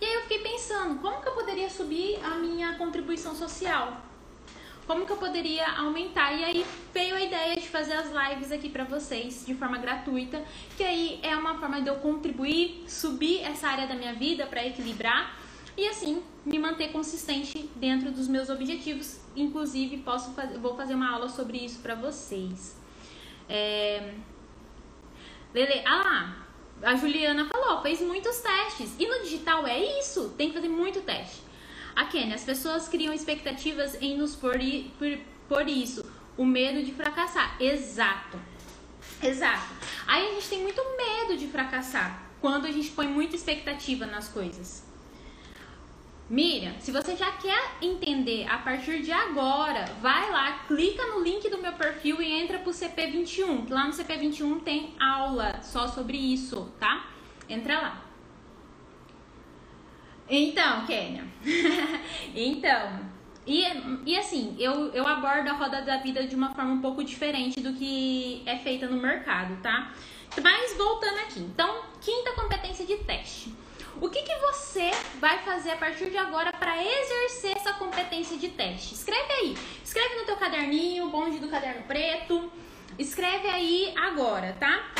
[0.00, 4.00] E aí eu fiquei pensando, como que eu poderia subir a minha contribuição social?
[4.86, 6.32] Como que eu poderia aumentar?
[6.32, 10.44] E aí veio a ideia de fazer as lives aqui para vocês de forma gratuita,
[10.76, 14.64] que aí é uma forma de eu contribuir, subir essa área da minha vida para
[14.64, 15.38] equilibrar
[15.76, 19.20] e assim me manter consistente dentro dos meus objetivos.
[19.34, 22.76] Inclusive, posso fazer, vou fazer uma aula sobre isso para vocês.
[23.48, 24.12] É,
[25.54, 26.46] Lele, ah lá,
[26.82, 28.92] a Juliana falou, fez muitos testes.
[28.98, 31.42] E no digital é isso, tem que fazer muito teste.
[31.94, 34.58] A Kenny, as pessoas criam expectativas em nos por,
[34.98, 36.04] por, por isso,
[36.36, 37.56] o medo de fracassar.
[37.60, 38.36] Exato.
[39.22, 39.72] Exato.
[40.06, 44.28] Aí a gente tem muito medo de fracassar quando a gente põe muita expectativa nas
[44.28, 44.84] coisas.
[46.28, 51.48] Miriam, se você já quer entender a partir de agora, vai lá, clica no link
[51.50, 56.16] do meu perfil e entra pro CP21, que lá no CP21 tem aula só sobre
[56.16, 57.10] isso, tá?
[57.46, 58.04] Entra lá.
[60.26, 61.26] Então, Kênia.
[62.34, 63.00] então,
[63.46, 63.62] e,
[64.06, 67.60] e assim, eu, eu abordo a roda da vida de uma forma um pouco diferente
[67.60, 69.92] do que é feita no mercado, tá?
[70.42, 71.40] Mas voltando aqui.
[71.40, 73.52] Então, quinta competência de teste.
[74.00, 74.90] O que, que você
[75.20, 78.94] vai fazer a partir de agora para exercer essa competência de teste?
[78.94, 79.58] Escreve aí.
[79.84, 82.50] Escreve no teu caderninho, bonde do caderno preto.
[82.98, 84.92] Escreve aí agora, tá?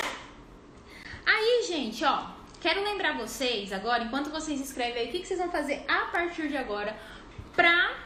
[1.27, 2.27] Aí, gente, ó,
[2.61, 6.07] quero lembrar vocês agora, enquanto vocês escrevem aí, o que, que vocês vão fazer a
[6.07, 6.97] partir de agora
[7.55, 8.05] para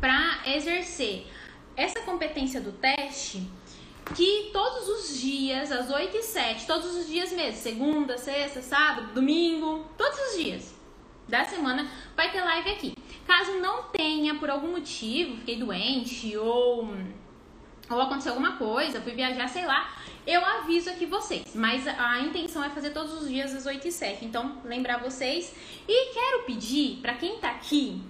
[0.00, 1.26] para exercer
[1.74, 3.48] essa competência do teste
[4.14, 9.14] que todos os dias, às 8 e 7, todos os dias mesmo, segunda, sexta, sábado,
[9.14, 10.74] domingo, todos os dias
[11.28, 12.94] da semana vai ter live aqui.
[13.26, 16.88] Caso não tenha por algum motivo, fiquei doente ou
[17.88, 19.96] ou aconteceu alguma coisa, fui viajar, sei lá,
[20.26, 21.54] eu aviso aqui vocês.
[21.54, 24.24] Mas a intenção é fazer todos os dias às 8 e 7.
[24.24, 25.54] Então, lembrar vocês.
[25.86, 28.02] E quero pedir para quem tá aqui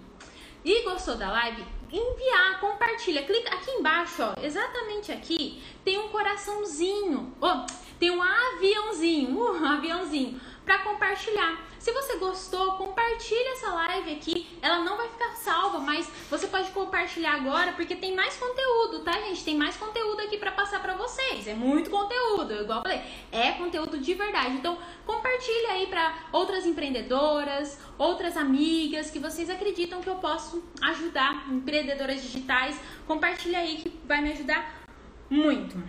[0.64, 1.62] e gostou da live,
[1.92, 3.22] enviar, compartilha.
[3.22, 7.66] Clica aqui embaixo, ó, exatamente aqui, tem um coraçãozinho, oh,
[7.98, 11.64] tem um aviãozinho, uh, um aviãozinho para compartilhar.
[11.78, 14.58] Se você gostou, compartilha essa live aqui.
[14.60, 19.12] Ela não vai ficar salva, mas você pode compartilhar agora porque tem mais conteúdo, tá,
[19.12, 19.44] gente?
[19.44, 21.46] Tem mais conteúdo aqui para passar para vocês.
[21.46, 23.00] É muito conteúdo, igual eu falei,
[23.30, 24.56] é conteúdo de verdade.
[24.56, 31.46] Então, compartilha aí para outras empreendedoras, outras amigas que vocês acreditam que eu posso ajudar,
[31.48, 32.76] empreendedoras digitais.
[33.06, 34.84] Compartilha aí que vai me ajudar
[35.30, 35.80] muito.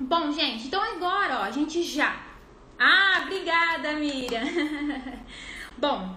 [0.00, 2.31] Bom, gente, então agora, ó, a gente já
[2.84, 4.42] ah, obrigada, Miriam.
[5.78, 6.16] Bom,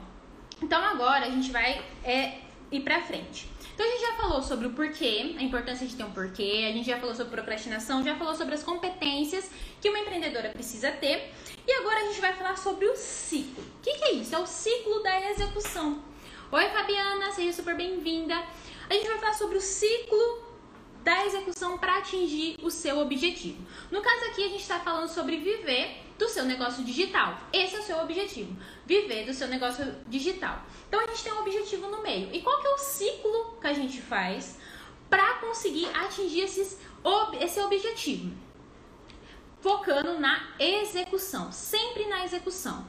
[0.60, 2.40] então agora a gente vai é,
[2.72, 3.48] ir pra frente.
[3.76, 6.74] Então a gente já falou sobre o porquê, a importância de ter um porquê, a
[6.74, 11.32] gente já falou sobre procrastinação, já falou sobre as competências que uma empreendedora precisa ter.
[11.68, 13.64] E agora a gente vai falar sobre o ciclo.
[13.64, 14.34] O que, que é isso?
[14.34, 16.02] É o ciclo da execução.
[16.52, 18.36] Oi, Fabiana, seja super bem-vinda.
[18.90, 20.46] A gente vai falar sobre o ciclo
[21.04, 23.64] da execução para atingir o seu objetivo.
[23.92, 27.38] No caso aqui, a gente está falando sobre viver do seu negócio digital.
[27.52, 28.56] Esse é o seu objetivo,
[28.86, 30.64] viver do seu negócio digital.
[30.88, 32.34] Então a gente tem um objetivo no meio.
[32.34, 34.58] E qual que é o ciclo que a gente faz
[35.10, 36.80] para conseguir atingir esses,
[37.40, 38.34] esse objetivo?
[39.60, 42.86] Focando na execução, sempre na execução.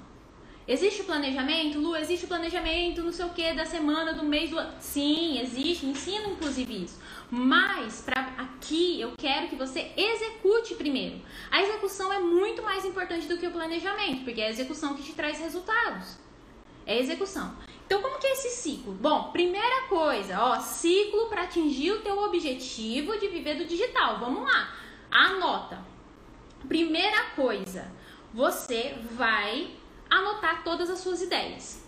[0.69, 1.79] Existe o planejamento?
[1.79, 4.75] Lu, existe o planejamento, não sei o que, da semana, do mês, do ano.
[4.81, 7.01] Sim, existe, ensino inclusive isso.
[7.31, 11.21] Mas para aqui eu quero que você execute primeiro.
[11.51, 15.03] A execução é muito mais importante do que o planejamento, porque é a execução que
[15.03, 16.17] te traz resultados.
[16.87, 17.57] É a execução.
[17.85, 18.93] Então, como que é esse ciclo?
[18.93, 24.19] Bom, primeira coisa, ó, ciclo para atingir o teu objetivo de viver do digital.
[24.19, 24.75] Vamos lá.
[25.11, 25.85] Anota.
[26.67, 27.91] Primeira coisa,
[28.35, 29.71] você vai
[30.11, 31.86] anotar todas as suas ideias.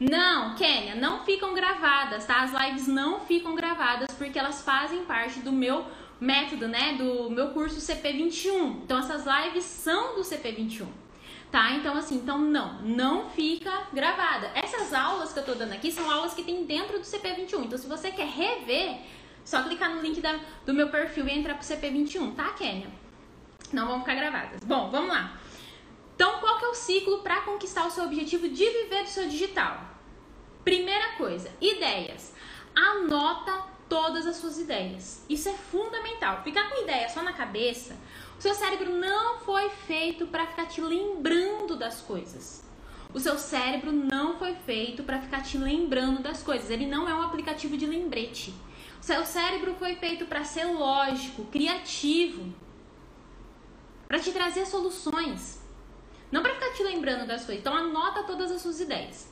[0.00, 2.42] Não, Kênia, não ficam gravadas, tá?
[2.42, 5.84] As lives não ficam gravadas porque elas fazem parte do meu
[6.18, 6.94] método, né?
[6.94, 8.82] Do meu curso CP21.
[8.82, 10.86] Então essas lives são do CP21.
[11.50, 11.72] Tá?
[11.72, 14.50] Então assim, então não, não fica gravada.
[14.54, 17.64] Essas aulas que eu tô dando aqui são aulas que tem dentro do CP21.
[17.64, 19.00] Então se você quer rever,
[19.44, 22.88] só clicar no link da, do meu perfil e entrar pro CP21, tá, Kênia?
[23.70, 24.60] Não vão ficar gravadas.
[24.64, 25.38] Bom, vamos lá.
[26.14, 29.26] Então, qual que é o ciclo para conquistar o seu objetivo de viver do seu
[29.26, 29.89] digital?
[30.64, 32.34] Primeira coisa, ideias.
[32.74, 35.24] Anota todas as suas ideias.
[35.28, 36.42] Isso é fundamental.
[36.42, 37.96] Ficar com ideia só na cabeça,
[38.38, 42.64] o seu cérebro não foi feito para ficar te lembrando das coisas.
[43.12, 46.70] O seu cérebro não foi feito para ficar te lembrando das coisas.
[46.70, 48.54] Ele não é um aplicativo de lembrete.
[49.00, 52.52] O seu cérebro foi feito para ser lógico, criativo,
[54.06, 55.60] para te trazer soluções.
[56.30, 57.60] Não para ficar te lembrando das coisas.
[57.60, 59.29] Então anota todas as suas ideias.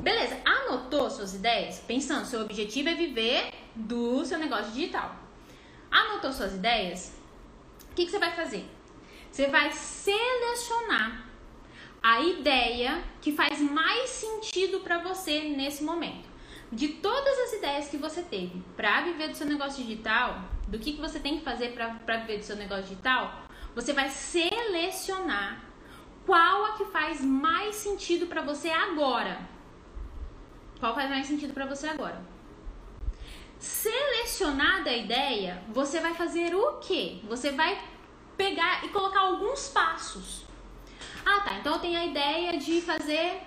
[0.00, 1.78] Beleza, anotou suas ideias?
[1.86, 5.14] Pensando, seu objetivo é viver do seu negócio digital.
[5.90, 7.14] Anotou suas ideias?
[7.90, 8.64] O que, que você vai fazer?
[9.30, 11.26] Você vai selecionar
[12.02, 16.30] a ideia que faz mais sentido para você nesse momento.
[16.72, 20.94] De todas as ideias que você teve para viver do seu negócio digital, do que,
[20.94, 23.42] que você tem que fazer para viver do seu negócio digital,
[23.74, 25.62] você vai selecionar
[26.24, 29.49] qual a que faz mais sentido para você agora.
[30.80, 32.20] Qual faz mais sentido para você agora?
[33.58, 37.18] Selecionada a ideia, você vai fazer o quê?
[37.28, 37.78] Você vai
[38.36, 40.44] pegar e colocar alguns passos.
[41.24, 41.58] Ah, tá.
[41.58, 43.42] Então eu tenho a ideia de fazer.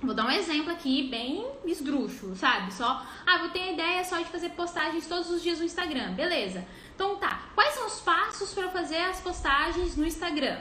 [0.00, 2.72] Vou dar um exemplo aqui, bem esdrúxulo, sabe?
[2.72, 3.04] Só.
[3.26, 6.12] Ah, vou ter a ideia só de fazer postagens todos os dias no Instagram.
[6.14, 6.64] Beleza.
[6.94, 7.48] Então tá.
[7.54, 10.58] Quais são os passos para fazer as postagens no Instagram?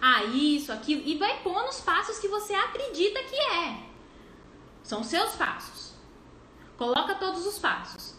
[0.00, 3.78] ah, isso, aquilo, e vai pôr nos passos que você acredita que é.
[4.86, 5.94] São seus passos.
[6.78, 8.14] Coloca todos os passos.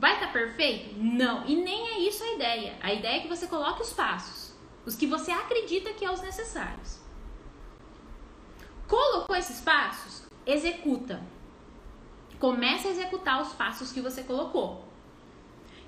[0.00, 0.96] Vai estar tá perfeito?
[0.98, 1.46] Não.
[1.46, 2.76] E nem é isso a ideia.
[2.82, 4.52] A ideia é que você coloque os passos,
[4.84, 6.98] os que você acredita que é os necessários.
[8.88, 10.26] Colocou esses passos?
[10.44, 11.22] Executa.
[12.40, 14.88] Comece a executar os passos que você colocou.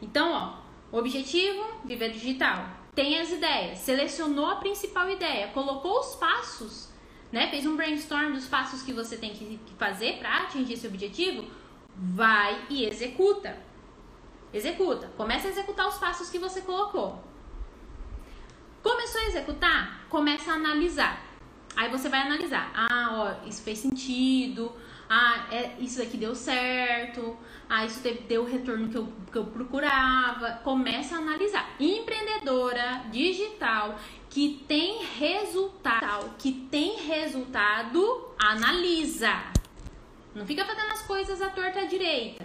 [0.01, 6.90] Então, ó, objetivo, viver digital tem as ideias, selecionou a principal ideia, colocou os passos,
[7.33, 7.49] né?
[7.49, 11.49] Fez um brainstorm dos passos que você tem que fazer para atingir esse objetivo,
[11.97, 13.57] vai e executa.
[14.53, 15.09] Executa.
[15.17, 17.23] Começa a executar os passos que você colocou.
[18.83, 20.07] Começou a executar?
[20.09, 21.23] Começa a analisar.
[21.77, 22.71] Aí você vai analisar.
[22.75, 24.73] Ah, ó, isso fez sentido.
[25.13, 27.37] Ah, é, isso aqui deu certo
[27.73, 30.59] ah, isso deu o retorno que eu, que eu procurava.
[30.65, 31.77] Começa a analisar.
[31.79, 33.97] Empreendedora digital
[34.29, 39.33] que tem resultado, que tem resultado, analisa.
[40.35, 42.45] Não fica fazendo as coisas à torta à direita.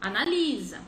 [0.00, 0.80] Analisa.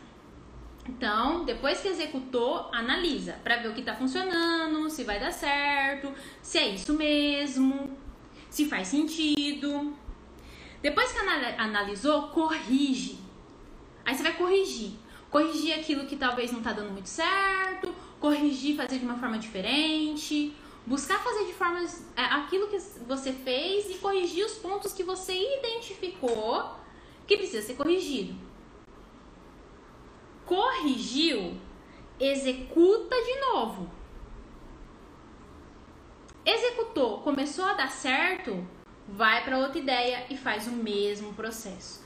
[0.89, 6.15] Então, depois que executou, analisa para ver o que está funcionando, se vai dar certo,
[6.41, 7.99] se é isso mesmo,
[8.49, 9.93] se faz sentido.
[10.83, 13.19] Depois que analisou, corrige.
[14.05, 14.93] Aí você vai corrigir.
[15.31, 20.55] Corrigir aquilo que talvez não tá dando muito certo, corrigir, fazer de uma forma diferente,
[20.87, 25.35] buscar fazer de formas é, aquilo que você fez e corrigir os pontos que você
[25.59, 26.77] identificou
[27.27, 28.35] que precisa ser corrigido.
[30.45, 31.61] Corrigiu,
[32.21, 33.91] executa de novo.
[36.45, 38.65] Executou, começou a dar certo,
[39.09, 42.05] vai para outra ideia e faz o mesmo processo.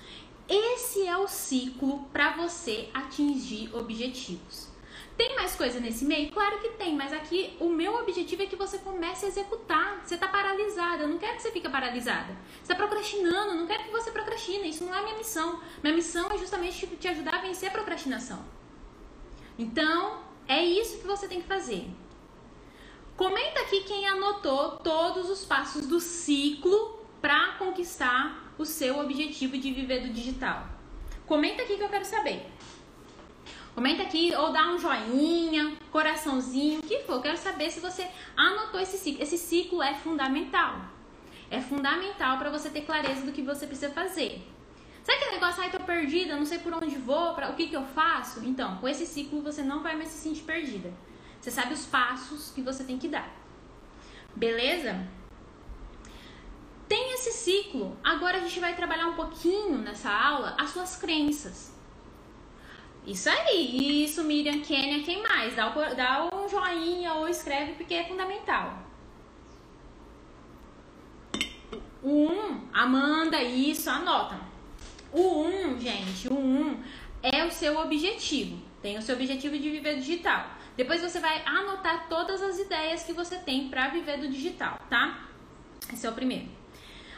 [0.48, 4.68] Esse é o ciclo para você atingir objetivos.
[5.16, 6.32] Tem mais coisa nesse meio?
[6.32, 10.00] Claro que tem, mas aqui o meu objetivo é que você comece a executar.
[10.02, 12.34] Você está paralisada, eu não quero que você fique paralisada.
[12.54, 14.70] Você está procrastinando, eu não quero que você procrastine.
[14.70, 15.60] Isso não é minha missão.
[15.82, 18.42] Minha missão é justamente te ajudar a vencer a procrastinação.
[19.58, 21.86] Então, é isso que você tem que fazer.
[23.20, 29.70] Comenta aqui quem anotou todos os passos do ciclo para conquistar o seu objetivo de
[29.70, 30.66] viver do digital?
[31.26, 32.46] Comenta aqui que eu quero saber.
[33.74, 37.16] Comenta aqui ou dá um joinha, coraçãozinho, o que for.
[37.16, 39.22] Eu quero saber se você anotou esse ciclo.
[39.22, 40.80] Esse ciclo é fundamental.
[41.50, 44.42] É fundamental para você ter clareza do que você precisa fazer.
[45.04, 47.76] Sabe aquele negócio, ai, tô perdida, não sei por onde vou, pra, o que, que
[47.76, 48.42] eu faço?
[48.46, 50.90] Então, com esse ciclo você não vai mais se sentir perdida.
[51.40, 53.34] Você sabe os passos que você tem que dar.
[54.36, 55.06] Beleza?
[56.86, 61.72] Tenha nesse ciclo, agora a gente vai trabalhar um pouquinho nessa aula as suas crenças.
[63.06, 65.56] Isso aí, isso, Miriam, Kênia, quem mais?
[65.56, 68.78] Dá, o, dá um joinha ou escreve porque é fundamental.
[72.02, 74.38] O 1, um, Amanda, isso, anota.
[75.12, 76.82] O 1, um, gente, o 1 um
[77.22, 78.58] é o seu objetivo.
[78.82, 80.59] Tem o seu objetivo de viver digital.
[80.76, 85.28] Depois você vai anotar todas as ideias que você tem para viver do digital, tá?
[85.92, 86.48] Esse é o primeiro.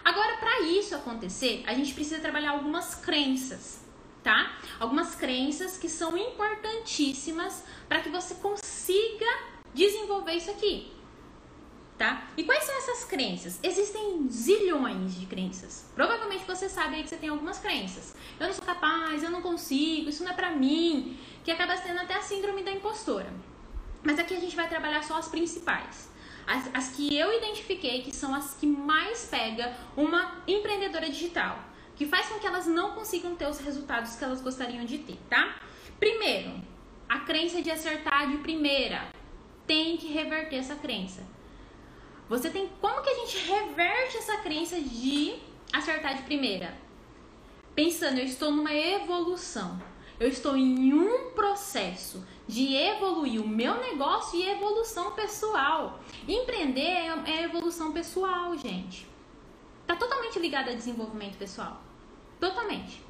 [0.04, 3.84] Agora, para isso acontecer, a gente precisa trabalhar algumas crenças,
[4.22, 4.58] tá?
[4.80, 9.26] Algumas crenças que são importantíssimas para que você consiga
[9.74, 10.92] desenvolver isso aqui
[12.02, 12.26] tá?
[12.36, 13.60] E quais são essas crenças?
[13.62, 15.86] Existem zilhões de crenças.
[15.94, 18.12] Provavelmente você sabe aí que você tem algumas crenças.
[18.40, 22.00] Eu não sou capaz, eu não consigo, isso não é pra mim, que acaba sendo
[22.00, 23.32] até a síndrome da impostora.
[24.02, 26.10] Mas aqui a gente vai trabalhar só as principais.
[26.46, 31.58] As, as que eu identifiquei que são as que mais pega uma empreendedora digital,
[31.94, 35.18] que faz com que elas não consigam ter os resultados que elas gostariam de ter,
[35.28, 35.60] tá?
[36.00, 36.52] Primeiro,
[37.08, 39.12] a crença de acertar de primeira.
[39.66, 41.22] Tem que reverter essa crença.
[42.28, 45.36] Você tem como que a gente reverte essa crença de
[45.72, 46.74] acertar de primeira?
[47.74, 49.80] Pensando, eu estou numa evolução.
[50.22, 55.98] Eu estou em um processo de evoluir o meu negócio e evolução pessoal.
[56.28, 59.04] Empreender é, é evolução pessoal, gente.
[59.84, 61.82] Tá totalmente ligado a desenvolvimento pessoal.
[62.38, 63.02] Totalmente.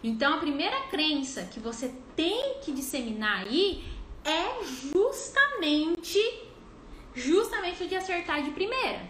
[0.00, 3.82] Então, a primeira crença que você tem que disseminar aí
[4.24, 6.20] é justamente
[7.16, 9.02] justamente de acertar de primeira.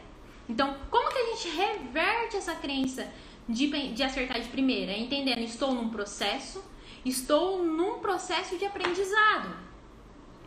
[0.49, 3.07] Então, como que a gente reverte essa crença
[3.47, 4.97] de, de acertar de primeira?
[4.97, 6.65] Entendendo, estou num processo,
[7.05, 9.55] estou num processo de aprendizado,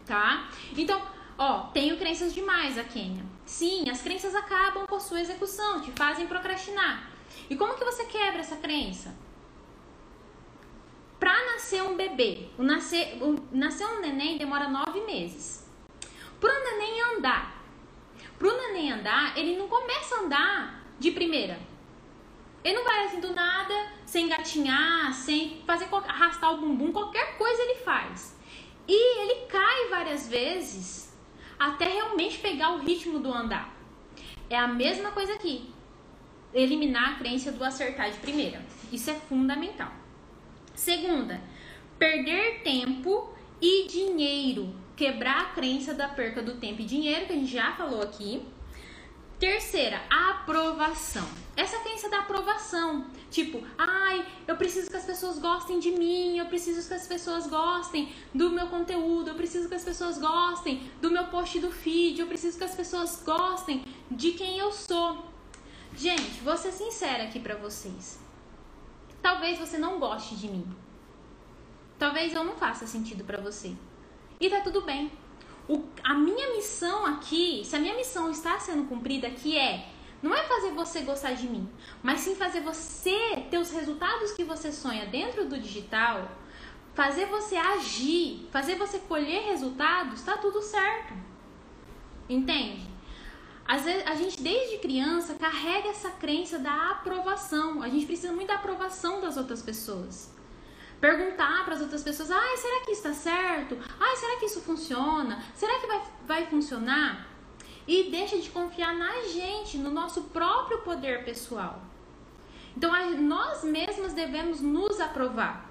[0.06, 0.50] tá?
[0.76, 1.02] Então,
[1.38, 3.26] ó, tenho crenças demais a Kênia.
[3.46, 7.10] Sim, as crenças acabam com a sua execução, te fazem procrastinar.
[7.50, 9.16] E como que você quebra essa crença?
[11.20, 15.66] Para nascer um bebê, o nascer, o, nascer um neném demora nove meses.
[16.40, 17.64] Para o neném andar,
[18.38, 21.60] para o neném andar, ele não começa a andar de primeira.
[22.68, 23.74] Ele não vai assim do nada,
[24.06, 28.38] sem gatinhar, sem fazer arrastar o bumbum, qualquer coisa ele faz.
[28.86, 31.18] E ele cai várias vezes
[31.58, 33.74] até realmente pegar o ritmo do andar.
[34.50, 35.74] É a mesma coisa aqui.
[36.54, 38.62] Eliminar a crença do acertar de primeira.
[38.92, 39.94] Isso é fundamental.
[40.76, 41.40] Segunda,
[41.98, 47.36] perder tempo e dinheiro quebrar a crença da perca do tempo e dinheiro, que a
[47.38, 48.46] gente já falou aqui.
[49.40, 51.47] Terceira, aprovação.
[51.58, 53.08] Essa crença da aprovação.
[53.32, 57.48] Tipo, ai, eu preciso que as pessoas gostem de mim, eu preciso que as pessoas
[57.48, 62.22] gostem do meu conteúdo, eu preciso que as pessoas gostem do meu post do feed,
[62.22, 65.26] eu preciso que as pessoas gostem de quem eu sou.
[65.96, 68.20] Gente, vou ser sincera aqui pra vocês.
[69.20, 70.64] Talvez você não goste de mim.
[71.98, 73.74] Talvez eu não faça sentido para você.
[74.40, 75.12] E tá tudo bem.
[75.68, 79.90] O, a minha missão aqui, se a minha missão está sendo cumprida, que é
[80.22, 81.70] não é fazer você gostar de mim,
[82.02, 86.32] mas sim fazer você ter os resultados que você sonha dentro do digital,
[86.96, 91.14] fazer você agir, fazer você colher resultados, tá tudo certo.
[92.28, 92.88] Entende?
[93.68, 97.84] Às vezes, a gente desde criança carrega essa crença da aprovação.
[97.84, 100.34] A gente precisa muito da aprovação das outras pessoas.
[101.02, 103.78] Perguntar para as outras pessoas: ai, será que está certo?
[104.00, 105.44] Ai, será que isso funciona?
[105.54, 107.28] Será que vai, vai funcionar?
[107.88, 111.82] E deixa de confiar na gente, no nosso próprio poder pessoal.
[112.76, 112.92] Então,
[113.22, 115.70] nós mesmos devemos nos aprovar.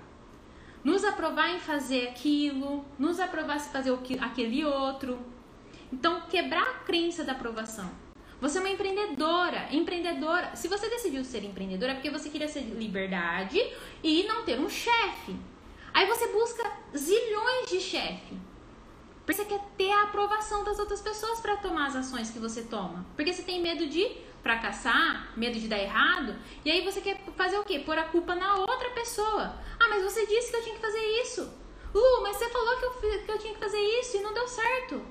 [0.82, 5.18] Nos aprovar em fazer aquilo, nos aprovar em fazer aquele outro.
[5.92, 7.90] Então, quebrar a crença da aprovação.
[8.40, 9.68] Você é uma empreendedora.
[9.70, 10.54] Empreendedora.
[10.56, 13.60] Se você decidiu ser empreendedora é porque você queria ser liberdade
[14.02, 15.36] e não ter um chefe.
[15.94, 18.45] Aí você busca zilhões de chefe.
[19.26, 22.62] Porque você quer ter a aprovação das outras pessoas para tomar as ações que você
[22.62, 23.04] toma.
[23.16, 27.58] Porque você tem medo de fracassar, medo de dar errado, e aí você quer fazer
[27.58, 27.80] o quê?
[27.80, 29.56] Pôr a culpa na outra pessoa.
[29.80, 31.42] Ah, mas você disse que eu tinha que fazer isso.
[31.92, 32.90] Uh, mas você falou que eu,
[33.24, 35.02] que eu tinha que fazer isso e não deu certo.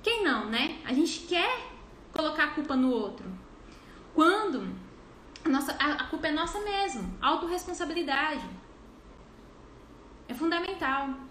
[0.00, 0.80] Quem não, né?
[0.84, 1.66] A gente quer
[2.12, 3.26] colocar a culpa no outro.
[4.14, 4.72] Quando
[5.44, 8.48] a, nossa, a culpa é nossa mesmo, autorresponsabilidade.
[10.28, 11.27] É fundamental.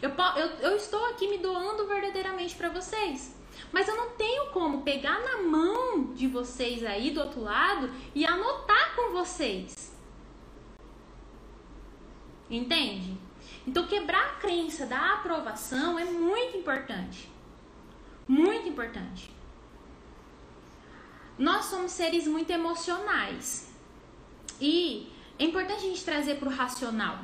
[0.00, 3.34] Eu, eu, eu estou aqui me doando verdadeiramente para vocês.
[3.72, 8.24] Mas eu não tenho como pegar na mão de vocês aí do outro lado e
[8.26, 9.94] anotar com vocês.
[12.48, 13.16] Entende?
[13.66, 17.28] Então, quebrar a crença da aprovação é muito importante.
[18.28, 19.30] Muito importante.
[21.38, 23.70] nós somos seres muito emocionais.
[24.60, 27.18] E é importante a gente trazer para o racional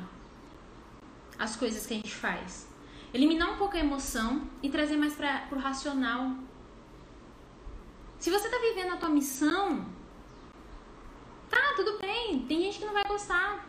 [1.37, 2.67] as coisas que a gente faz.
[3.13, 6.31] Eliminar um pouco a emoção e trazer mais para o racional.
[8.17, 9.85] Se você está vivendo a tua missão,
[11.49, 12.45] tá, tudo bem.
[12.47, 13.67] Tem gente que não vai gostar.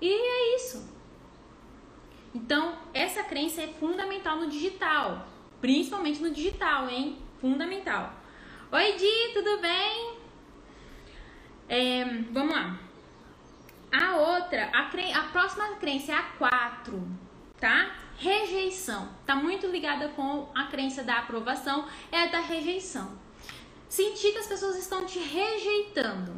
[0.00, 0.92] E é isso.
[2.34, 5.26] Então, essa crença é fundamental no digital.
[5.60, 7.18] Principalmente no digital, hein?
[7.40, 8.12] Fundamental.
[8.72, 10.16] Oi, Di, tudo bem?
[11.68, 12.78] É, vamos lá.
[13.92, 15.12] A outra, a, cre...
[15.12, 17.06] a próxima crença é a 4,
[17.60, 17.94] tá?
[18.16, 19.10] Rejeição.
[19.26, 23.12] Tá muito ligada com a crença da aprovação, é da rejeição.
[23.88, 26.32] Sentir que as pessoas estão te rejeitando.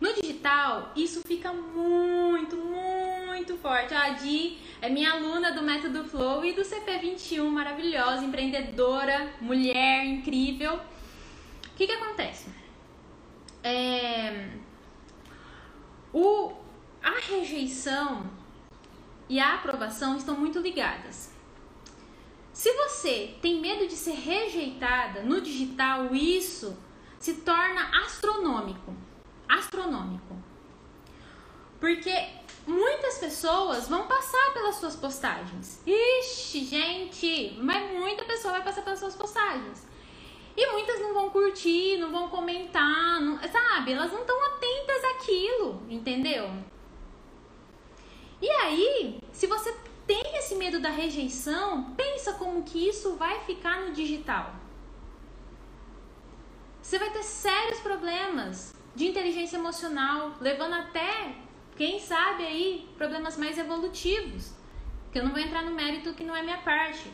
[0.00, 3.94] No digital, isso fica muito, muito forte.
[3.94, 10.74] A Di é minha aluna do Método Flow e do CP21, maravilhosa, empreendedora, mulher incrível.
[10.74, 12.48] O que, que acontece?
[13.62, 14.48] É,
[16.12, 16.52] o,
[17.02, 18.30] a rejeição
[19.28, 21.30] e a aprovação estão muito ligadas.
[22.52, 26.76] Se você tem medo de ser rejeitada no digital, isso
[27.18, 28.94] se torna astronômico.
[29.48, 30.36] Astronômico.
[31.80, 32.14] Porque
[32.66, 35.80] muitas pessoas vão passar pelas suas postagens.
[35.86, 39.86] Ixi, gente, mas muita pessoa vai passar pelas suas postagens.
[40.56, 43.92] E muitas não vão curtir, não vão comentar, não, sabe?
[43.92, 46.50] Elas não estão atentas àquilo, entendeu?
[48.40, 49.74] E aí, se você
[50.06, 54.54] tem esse medo da rejeição, pensa como que isso vai ficar no digital.
[56.82, 61.34] Você vai ter sérios problemas de inteligência emocional, levando até,
[61.76, 64.52] quem sabe aí, problemas mais evolutivos.
[65.10, 67.10] Que eu não vou entrar no mérito que não é minha parte.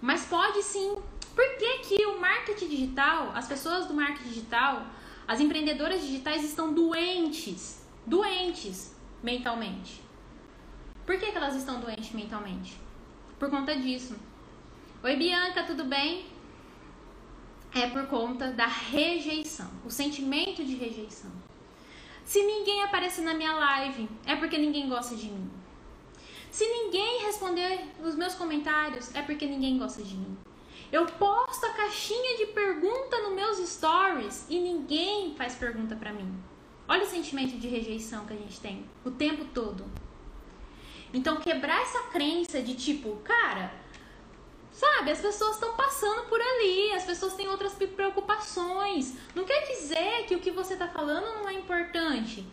[0.00, 0.96] Mas pode sim
[1.36, 4.86] por que, que o marketing digital, as pessoas do marketing digital,
[5.28, 10.00] as empreendedoras digitais estão doentes, doentes mentalmente?
[11.04, 12.80] Por que, que elas estão doentes mentalmente?
[13.38, 14.16] Por conta disso.
[15.02, 16.24] Oi, Bianca, tudo bem?
[17.74, 21.30] É por conta da rejeição, o sentimento de rejeição.
[22.24, 25.50] Se ninguém aparecer na minha live, é porque ninguém gosta de mim.
[26.50, 30.36] Se ninguém responder os meus comentários, é porque ninguém gosta de mim.
[30.92, 36.32] Eu posto a caixinha de pergunta nos meus stories e ninguém faz pergunta para mim.
[36.88, 39.84] Olha o sentimento de rejeição que a gente tem o tempo todo.
[41.12, 43.72] Então, quebrar essa crença de tipo, cara,
[44.70, 49.14] sabe, as pessoas estão passando por ali, as pessoas têm outras preocupações.
[49.34, 52.46] Não quer dizer que o que você está falando não é importante,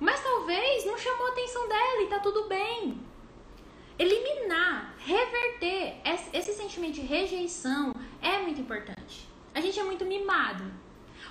[0.00, 2.98] mas talvez não chamou a atenção dela e tá tudo bem
[3.98, 6.00] eliminar, reverter
[6.32, 9.28] esse sentimento de rejeição é muito importante.
[9.54, 10.64] A gente é muito mimado.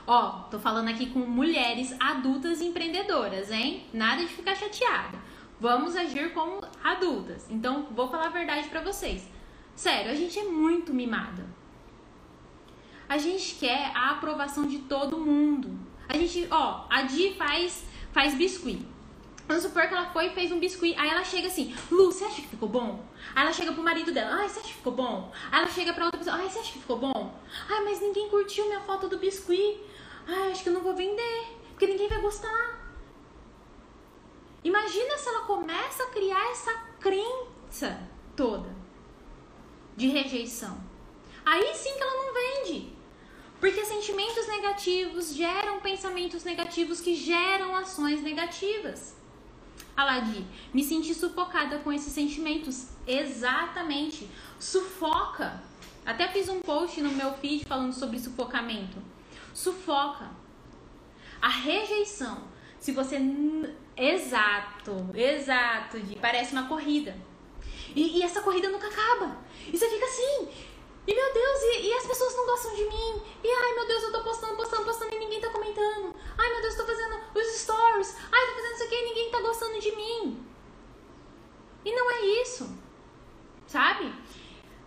[0.05, 3.85] Ó, tô falando aqui com mulheres adultas empreendedoras, hein?
[3.93, 5.17] Nada de ficar chateada.
[5.59, 7.47] Vamos agir como adultas.
[7.49, 9.27] Então, vou falar a verdade para vocês.
[9.75, 11.45] Sério, a gente é muito mimada.
[13.07, 15.79] A gente quer a aprovação de todo mundo.
[16.07, 18.85] A gente, ó, a Di faz faz biscuit.
[19.47, 20.95] Vamos supor que ela foi e fez um biscuit.
[20.97, 23.05] Aí ela chega assim, Lu, você acha que ficou bom?
[23.35, 25.31] Aí ela chega pro marido dela, ai, você acha que ficou bom?
[25.51, 27.39] Aí ela chega pra outra pessoa, ai, você acha que ficou bom?
[27.69, 29.79] Ai, mas ninguém curtiu minha foto do biscuit.
[30.27, 32.79] Ai, acho que eu não vou vender, porque ninguém vai gostar.
[34.63, 37.99] Imagina se ela começa a criar essa crença
[38.35, 38.73] toda
[39.97, 40.81] de rejeição.
[41.45, 42.93] Aí sim que ela não vende.
[43.59, 49.21] Porque sentimentos negativos geram pensamentos negativos que geram ações negativas.
[49.95, 52.89] Aladi, me senti sufocada com esses sentimentos.
[53.05, 54.29] Exatamente.
[54.59, 55.61] Sufoca.
[56.05, 58.97] Até fiz um post no meu feed falando sobre sufocamento.
[59.53, 60.29] Sufoca.
[61.41, 62.43] A rejeição.
[62.79, 63.17] Se você.
[63.95, 67.15] Exato, exato, parece uma corrida.
[67.95, 69.37] E, e essa corrida nunca acaba.
[69.67, 70.47] E você fica assim,
[71.05, 73.21] e meu Deus, e, e, as pessoas não gostam de mim.
[73.43, 76.15] E ai meu Deus, eu tô postando, postando, postando e ninguém tá comentando.
[76.37, 78.17] Ai meu Deus, tô fazendo os stories.
[78.31, 80.45] Ai, tô fazendo isso aqui e ninguém tá gostando de mim.
[81.83, 82.69] E não é isso.
[83.67, 84.13] Sabe?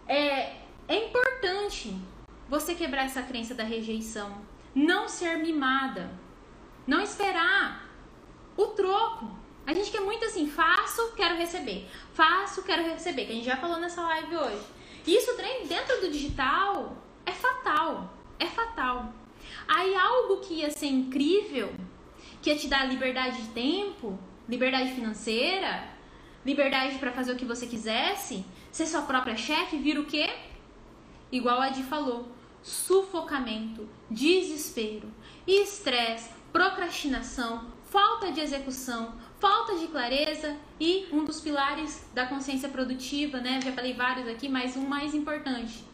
[0.08, 0.56] É,
[0.88, 1.94] é importante
[2.48, 4.40] você quebrar essa crença da rejeição.
[4.74, 6.10] Não ser mimada.
[6.86, 7.90] Não esperar
[8.56, 9.36] o troco.
[9.66, 11.90] A gente quer muito assim, faço, quero receber.
[12.14, 13.26] Faço, quero receber.
[13.26, 14.75] Que a gente já falou nessa live hoje.
[15.06, 15.36] Isso
[15.68, 18.12] dentro do digital é fatal.
[18.38, 19.12] É fatal.
[19.68, 21.72] Aí algo que ia ser incrível,
[22.42, 24.18] que ia te dar liberdade de tempo,
[24.48, 25.88] liberdade financeira,
[26.44, 30.30] liberdade para fazer o que você quisesse, ser sua própria chefe, vira o quê?
[31.30, 32.28] Igual a Adi falou,
[32.62, 35.08] sufocamento, desespero,
[35.46, 43.40] estresse, procrastinação, falta de execução, falta de clareza e um dos pilares da consciência produtiva,
[43.40, 43.60] né?
[43.60, 45.84] Já falei vários aqui, mas um mais importante.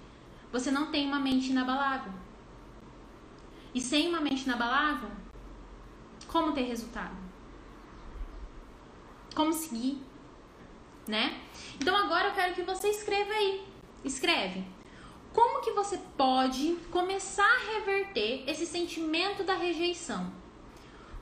[0.52, 2.12] Você não tem uma mente inabalável.
[3.74, 5.10] E sem uma mente inabalável,
[6.26, 7.16] como ter resultado?
[9.34, 9.98] Como seguir?
[11.06, 11.40] Né?
[11.80, 13.66] Então agora eu quero que você escreva aí.
[14.04, 14.64] Escreve.
[15.32, 20.41] Como que você pode começar a reverter esse sentimento da rejeição?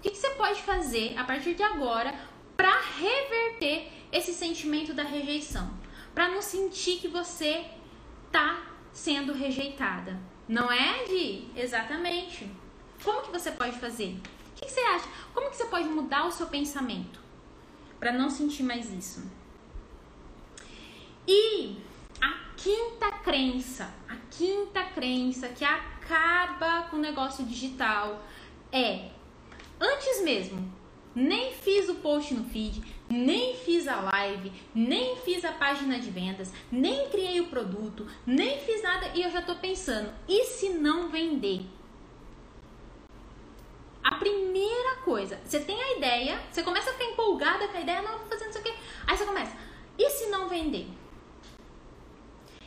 [0.00, 2.18] O que, que você pode fazer a partir de agora
[2.56, 5.70] para reverter esse sentimento da rejeição?
[6.14, 7.66] Para não sentir que você
[8.32, 8.62] tá
[8.94, 10.18] sendo rejeitada.
[10.48, 11.50] Não é, Gi?
[11.54, 12.50] Exatamente.
[13.04, 14.16] Como que você pode fazer?
[14.16, 15.06] O que, que você acha?
[15.34, 17.20] Como que você pode mudar o seu pensamento
[17.98, 19.30] para não sentir mais isso?
[21.28, 21.76] E
[22.22, 28.24] a quinta crença, a quinta crença que acaba com o negócio digital
[28.72, 29.10] é
[29.80, 30.70] antes mesmo,
[31.14, 36.10] nem fiz o post no feed, nem fiz a live, nem fiz a página de
[36.10, 40.68] vendas, nem criei o produto, nem fiz nada e eu já tô pensando, e se
[40.68, 41.62] não vender?
[44.02, 48.02] A primeira coisa, você tem a ideia, você começa a ficar empolgada com a ideia,
[48.02, 48.74] não, vou fazer não sei o quê.
[49.06, 49.56] Aí você começa,
[49.98, 50.86] e se não vender?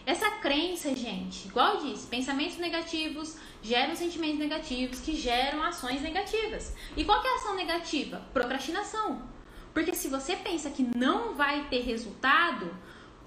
[0.05, 6.75] Essa crença, gente, igual eu disse, pensamentos negativos geram sentimentos negativos que geram ações negativas.
[6.97, 8.21] E qual é a ação negativa?
[8.33, 9.23] Procrastinação.
[9.73, 12.77] Porque se você pensa que não vai ter resultado,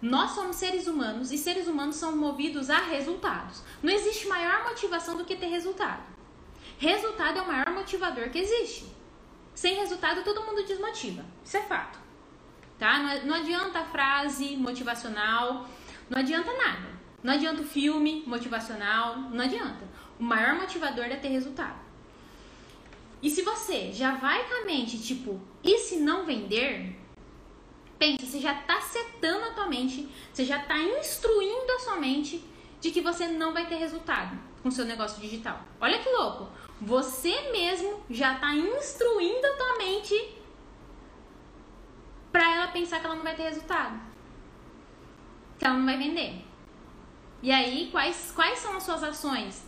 [0.00, 3.62] nós somos seres humanos e seres humanos são movidos a resultados.
[3.82, 6.02] Não existe maior motivação do que ter resultado.
[6.78, 8.94] Resultado é o maior motivador que existe.
[9.54, 11.24] Sem resultado, todo mundo desmotiva.
[11.42, 11.98] Isso é fato.
[12.78, 12.98] Tá?
[13.24, 15.66] Não adianta a frase motivacional,
[16.10, 16.94] não adianta nada.
[17.22, 19.95] Não adianta o filme motivacional, não adianta.
[20.18, 21.78] O maior motivador é ter resultado.
[23.22, 26.96] E se você já vai com a mente, tipo, e se não vender?
[27.98, 32.44] Pensa, você já está setando a tua mente, você já está instruindo a sua mente
[32.80, 35.60] de que você não vai ter resultado com seu negócio digital.
[35.80, 36.48] Olha que louco!
[36.80, 40.36] Você mesmo já está instruindo a tua mente
[42.30, 43.98] para ela pensar que ela não vai ter resultado,
[45.58, 46.44] que ela não vai vender.
[47.42, 49.65] E aí, quais, quais são as suas ações?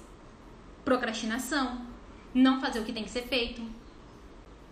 [0.89, 1.86] Procrastinação,
[2.32, 3.60] não fazer o que tem que ser feito,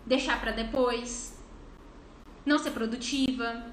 [0.07, 1.39] deixar para depois,
[2.43, 3.67] não ser produtiva,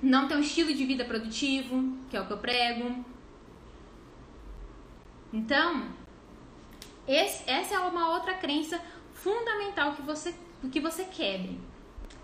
[0.00, 3.04] não ter um estilo de vida produtivo, que é o que eu prego.
[5.32, 5.88] Então,
[7.08, 8.80] esse, essa é uma outra crença
[9.14, 10.32] fundamental que você,
[10.70, 11.60] que você quebre,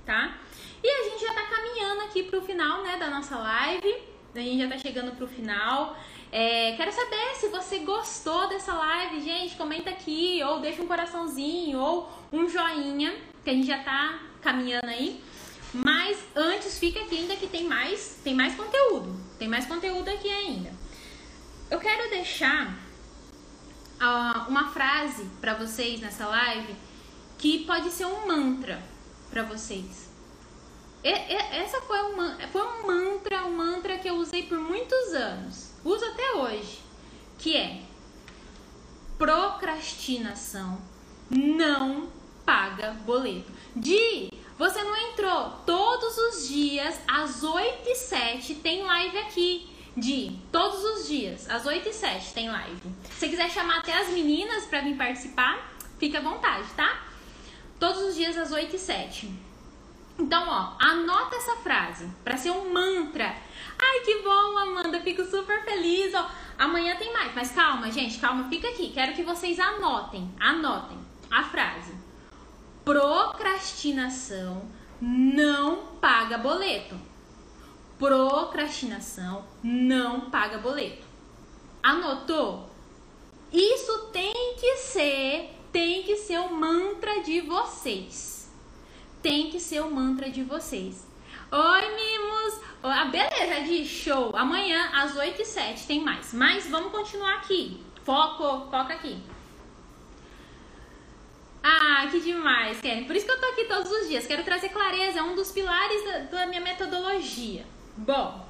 [0.06, 0.38] tá?
[0.80, 4.12] E a gente já tá caminhando aqui pro final, né, da nossa live.
[4.32, 5.96] A gente já tá chegando pro final.
[6.34, 9.54] É, quero saber se você gostou dessa live, gente.
[9.54, 13.14] Comenta aqui, ou deixa um coraçãozinho, ou um joinha,
[13.44, 15.22] que a gente já tá caminhando aí.
[15.74, 19.14] Mas antes fica aqui ainda que tem mais, tem mais conteúdo.
[19.38, 20.72] Tem mais conteúdo aqui ainda.
[21.70, 22.78] Eu quero deixar
[24.00, 26.74] uh, uma frase para vocês nessa live
[27.36, 28.82] que pode ser um mantra
[29.30, 30.10] para vocês.
[31.04, 35.12] E, e, essa foi um, foi um mantra, um mantra que eu usei por muitos
[35.12, 36.80] anos uso até hoje,
[37.38, 37.80] que é
[39.18, 40.80] procrastinação
[41.30, 42.08] não
[42.44, 43.50] paga boleto.
[43.74, 49.68] De você não entrou todos os dias às 8 e 7 tem live aqui.
[49.94, 52.80] De todos os dias, às 8 e 7 tem live.
[53.18, 57.02] Se quiser chamar até as meninas para vir participar, fica à vontade, tá?
[57.78, 59.30] Todos os dias às 8 e 7.
[60.18, 63.34] Então, ó, anota essa frase para ser um mantra
[63.84, 66.14] Ai, que bom, Amanda, fico super feliz.
[66.14, 68.92] Ó, amanhã tem mais, mas calma, gente, calma, fica aqui.
[68.92, 70.98] Quero que vocês anotem, anotem
[71.28, 71.92] a frase.
[72.84, 74.62] Procrastinação
[75.00, 76.96] não paga boleto.
[77.98, 81.04] Procrastinação não paga boleto.
[81.82, 82.70] Anotou?
[83.52, 88.41] Isso tem que ser, tem que ser o mantra de vocês.
[89.22, 91.06] Tem que ser o mantra de vocês.
[91.50, 92.60] Oi, mimos!
[92.82, 94.34] Ah, beleza, de show.
[94.34, 96.32] Amanhã, às 8 e 7 tem mais.
[96.32, 97.80] Mas vamos continuar aqui.
[98.04, 99.16] Foco, foca aqui.
[101.62, 103.04] Ah, que demais, Karen.
[103.04, 104.26] Por isso que eu tô aqui todos os dias.
[104.26, 107.64] Quero trazer clareza, é um dos pilares da, da minha metodologia.
[107.96, 108.44] Bom,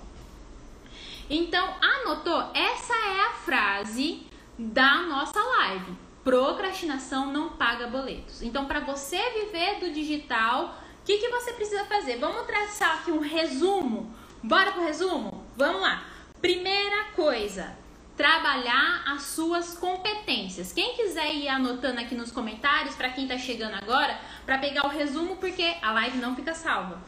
[1.28, 2.50] então anotou?
[2.54, 4.26] Essa é a frase
[4.58, 5.92] da nossa live.
[6.24, 8.42] Procrastinação não paga boletos.
[8.42, 12.18] Então, para você viver do digital, o que, que você precisa fazer?
[12.18, 14.14] Vamos traçar aqui um resumo.
[14.42, 15.44] Bora pro resumo?
[15.56, 16.04] Vamos lá.
[16.40, 17.76] Primeira coisa,
[18.16, 20.72] trabalhar as suas competências.
[20.72, 24.90] Quem quiser ir anotando aqui nos comentários, para quem tá chegando agora, para pegar o
[24.90, 27.02] resumo, porque a live não fica salva.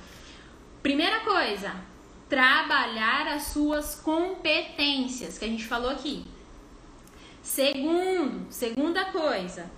[0.82, 1.73] Primeira coisa,
[2.28, 6.27] trabalhar as suas competências, que a gente falou aqui.
[7.45, 9.71] Segundo, segunda coisa,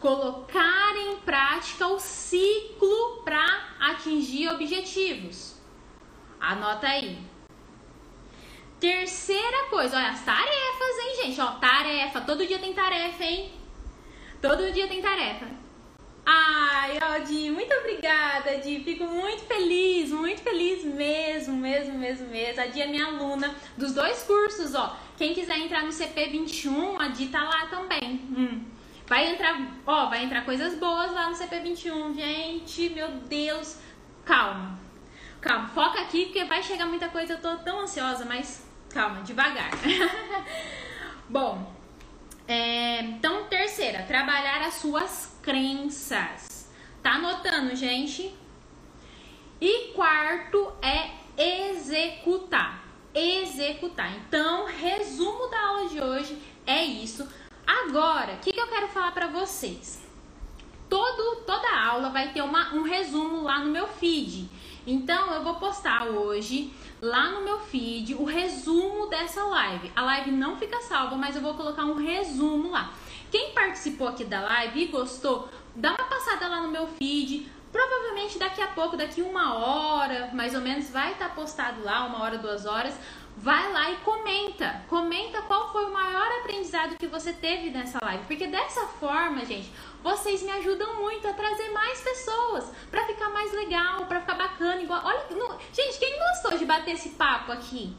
[0.00, 5.54] colocar em prática o ciclo para atingir objetivos.
[6.40, 7.18] Anota aí.
[8.80, 11.40] Terceira coisa, olha as tarefas, hein, gente?
[11.42, 13.52] Ó, tarefa, todo dia tem tarefa, hein?
[14.40, 15.46] Todo dia tem tarefa.
[16.24, 18.82] Ai, ó, Di, muito obrigada, Di.
[18.82, 22.62] Fico muito feliz, muito feliz mesmo, mesmo, mesmo, mesmo.
[22.62, 24.96] A Di é minha aluna dos dois cursos, ó.
[25.20, 28.22] Quem quiser entrar no CP21, a Di tá lá também.
[28.34, 28.64] Hum.
[29.06, 29.54] Vai entrar,
[29.86, 32.88] ó, vai entrar coisas boas lá no CP21, gente.
[32.88, 33.76] Meu Deus.
[34.24, 34.78] Calma.
[35.38, 37.34] Calma, foca aqui porque vai chegar muita coisa.
[37.34, 39.70] Eu tô tão ansiosa, mas calma, devagar.
[41.28, 41.70] Bom,
[42.48, 46.72] é, então, terceira, trabalhar as suas crenças.
[47.02, 48.34] Tá anotando, gente?
[49.60, 51.10] E quarto é
[51.68, 52.79] executar.
[53.14, 54.16] Executar.
[54.16, 57.26] Então, resumo da aula de hoje é isso.
[57.66, 60.00] Agora, o que, que eu quero falar para vocês?
[60.88, 64.48] Todo, toda aula vai ter uma, um resumo lá no meu feed.
[64.86, 69.90] Então, eu vou postar hoje lá no meu feed o resumo dessa live.
[69.94, 72.92] A live não fica salva, mas eu vou colocar um resumo lá.
[73.30, 77.48] Quem participou aqui da live e gostou, dá uma passada lá no meu feed.
[77.72, 82.22] Provavelmente daqui a pouco, daqui uma hora, mais ou menos, vai estar postado lá, uma
[82.22, 82.94] hora, duas horas.
[83.36, 84.82] Vai lá e comenta.
[84.88, 88.24] Comenta qual foi o maior aprendizado que você teve nessa live.
[88.24, 89.72] Porque dessa forma, gente,
[90.02, 94.82] vocês me ajudam muito a trazer mais pessoas para ficar mais legal, para ficar bacana.
[94.82, 97.94] Igual, olha, no, gente, quem gostou de bater esse papo aqui?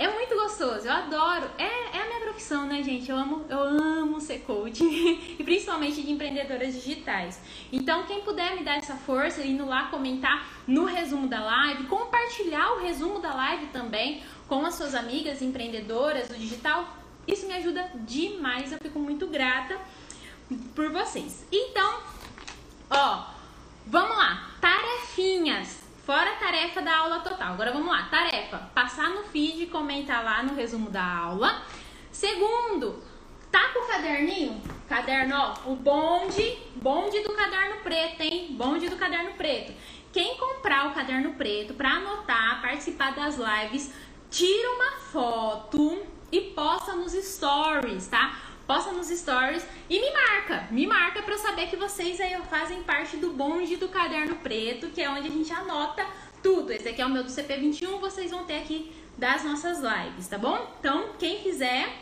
[0.00, 1.50] É muito gostoso, eu adoro.
[1.58, 3.10] É, é a minha profissão, né, gente?
[3.10, 4.82] Eu amo, eu amo ser coach
[5.38, 7.38] e principalmente de empreendedoras digitais.
[7.70, 12.72] Então, quem puder me dar essa força, indo lá comentar no resumo da live, compartilhar
[12.76, 16.96] o resumo da live também com as suas amigas empreendedoras do digital,
[17.28, 18.72] isso me ajuda demais.
[18.72, 19.78] Eu fico muito grata
[20.74, 21.44] por vocês.
[21.52, 22.00] Então,
[22.88, 23.26] ó,
[23.86, 24.48] vamos lá.
[24.62, 25.79] Tarefinhas.
[26.10, 27.52] Fora a tarefa da aula total.
[27.52, 28.08] Agora vamos lá.
[28.10, 31.62] Tarefa: passar no feed e comentar lá no resumo da aula.
[32.10, 33.00] Segundo,
[33.48, 34.60] tá com o caderninho?
[34.88, 38.56] Caderno, ó, o bonde, bonde do caderno preto, hein?
[38.58, 39.72] Bonde do caderno preto.
[40.12, 43.94] Quem comprar o caderno preto para anotar, participar das lives,
[44.28, 45.96] tira uma foto
[46.32, 48.36] e posta nos stories, tá?
[48.70, 50.68] Posta nos stories e me marca.
[50.70, 55.02] Me marca para saber que vocês aí fazem parte do bonde do caderno preto, que
[55.02, 56.06] é onde a gente anota
[56.40, 56.72] tudo.
[56.72, 60.38] Esse aqui é o meu do CP21, vocês vão ter aqui das nossas lives, tá
[60.38, 60.72] bom?
[60.78, 61.92] Então, quem quiser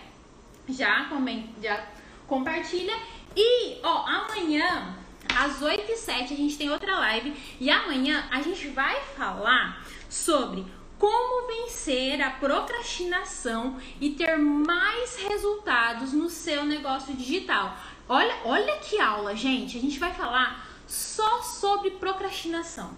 [0.69, 1.87] já comenta, já
[2.27, 2.93] compartilha.
[3.35, 4.95] E, ó, amanhã
[5.35, 9.87] às 8 e 7 a gente tem outra live e amanhã a gente vai falar
[10.11, 10.67] sobre
[10.99, 17.77] como vencer a procrastinação e ter mais resultados no seu negócio digital.
[18.09, 19.79] Olha, olha que aula, gente.
[19.79, 22.91] A gente vai falar só sobre procrastinação.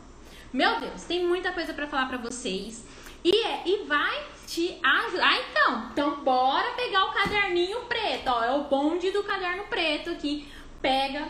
[0.53, 2.85] Meu Deus, tem muita coisa para falar para vocês.
[3.23, 5.29] E, é, e vai te ajudar.
[5.29, 10.11] Ah, então, então bora pegar o caderninho preto, ó, é o bonde do caderno preto
[10.11, 10.49] aqui.
[10.81, 11.29] Pega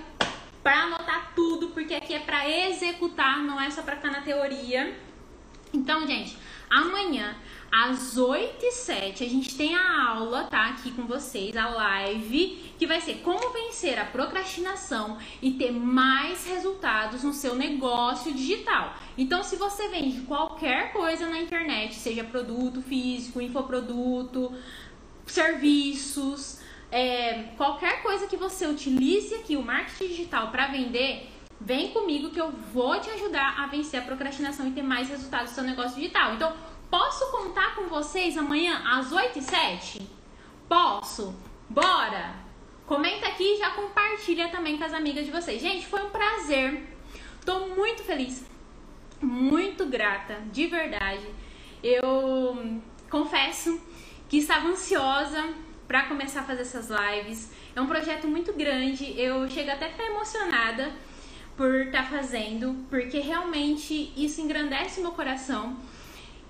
[0.62, 4.96] para anotar tudo, porque aqui é para executar, não é só para ficar na teoria.
[5.72, 6.36] Então, gente,
[6.70, 7.36] Amanhã,
[7.68, 10.66] às 8 e 7, a gente tem a aula, tá?
[10.68, 16.46] Aqui com vocês, a live, que vai ser como vencer a procrastinação e ter mais
[16.46, 18.94] resultados no seu negócio digital.
[19.18, 24.52] Então, se você vende qualquer coisa na internet, seja produto físico, infoproduto,
[25.26, 26.60] serviços,
[26.92, 31.28] é, qualquer coisa que você utilize aqui, o marketing digital, para vender,
[31.60, 35.50] Vem comigo que eu vou te ajudar a vencer a procrastinação e ter mais resultados
[35.50, 36.34] no seu negócio digital.
[36.34, 36.56] Então,
[36.90, 40.10] posso contar com vocês amanhã às 8 e 7?
[40.66, 41.34] Posso?
[41.68, 42.34] Bora!
[42.86, 45.60] Comenta aqui e já compartilha também com as amigas de vocês.
[45.60, 46.82] Gente, foi um prazer.
[47.44, 48.44] Tô muito feliz,
[49.20, 51.26] muito grata, de verdade.
[51.82, 52.80] Eu
[53.10, 53.80] confesso
[54.28, 55.52] que estava ansiosa
[55.86, 57.52] para começar a fazer essas lives.
[57.76, 60.90] É um projeto muito grande, eu chego até a ficar emocionada
[61.60, 65.76] por estar tá fazendo, porque realmente isso engrandece meu coração.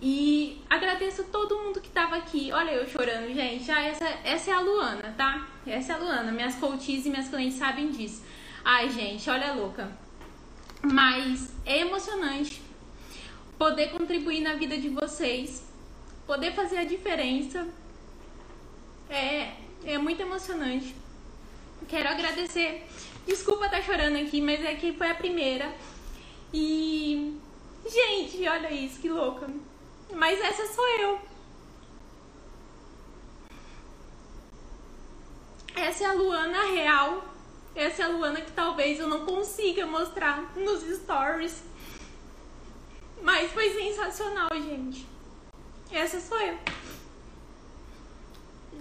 [0.00, 2.52] E agradeço todo mundo que estava aqui.
[2.52, 3.68] Olha eu chorando, gente.
[3.72, 5.48] Ah, essa, essa é a Luana, tá?
[5.66, 6.30] Essa é a Luana.
[6.30, 8.22] Minhas coaches e minhas clientes sabem disso.
[8.64, 9.90] Ai, gente, olha a louca.
[10.80, 12.62] Mas é emocionante
[13.58, 15.64] poder contribuir na vida de vocês,
[16.24, 17.66] poder fazer a diferença
[19.08, 19.54] É,
[19.84, 20.94] é muito emocionante.
[21.88, 22.86] Quero agradecer.
[23.26, 25.72] Desculpa estar tá chorando aqui, mas é que foi a primeira.
[26.52, 27.38] E.
[27.88, 29.48] Gente, olha isso, que louca.
[30.12, 31.20] Mas essa sou eu.
[35.74, 37.24] Essa é a Luana real.
[37.74, 41.62] Essa é a Luana que talvez eu não consiga mostrar nos stories.
[43.22, 45.06] Mas foi sensacional, gente.
[45.90, 46.59] Essa sou eu.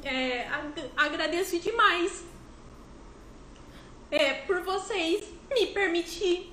[0.03, 0.47] É,
[0.95, 2.23] agradeço demais
[4.11, 6.51] é, por vocês me permitir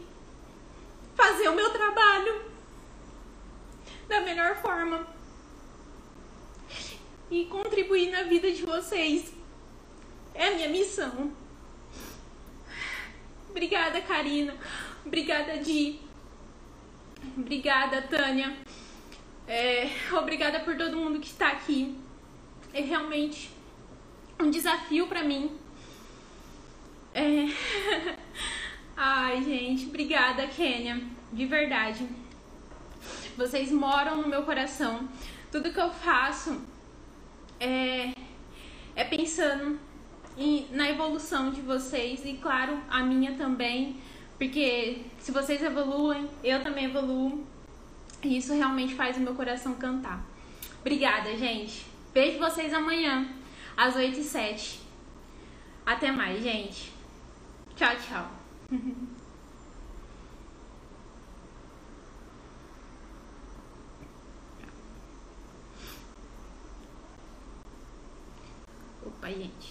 [1.15, 2.45] fazer o meu trabalho
[4.09, 5.07] da melhor forma
[7.31, 9.33] e contribuir na vida de vocês.
[10.35, 11.33] É a minha missão.
[13.51, 14.55] Obrigada, Karina.
[15.05, 16.01] Obrigada, Di.
[17.37, 18.57] Obrigada, Tânia.
[19.49, 21.97] É, obrigada por todo mundo que está aqui.
[22.73, 23.51] É realmente
[24.39, 25.57] um desafio para mim.
[27.17, 27.49] É...
[28.95, 31.01] Ai, gente, obrigada, Kênia.
[31.33, 32.07] De verdade.
[33.39, 35.09] Vocês moram no meu coração.
[35.51, 36.61] Tudo que eu faço
[37.59, 38.13] é,
[38.95, 39.81] é pensando
[40.37, 43.97] em, na evolução de vocês e, claro, a minha também.
[44.37, 47.47] Porque se vocês evoluem, eu também evoluo.
[48.23, 50.23] E isso realmente faz o meu coração cantar.
[50.81, 51.87] Obrigada, gente.
[52.13, 53.27] Vejo vocês amanhã,
[53.75, 54.83] às 8 e 7.
[55.87, 56.96] Até mais, gente.
[57.77, 58.25] Tchau, tchau.
[69.07, 69.66] Opa, gente.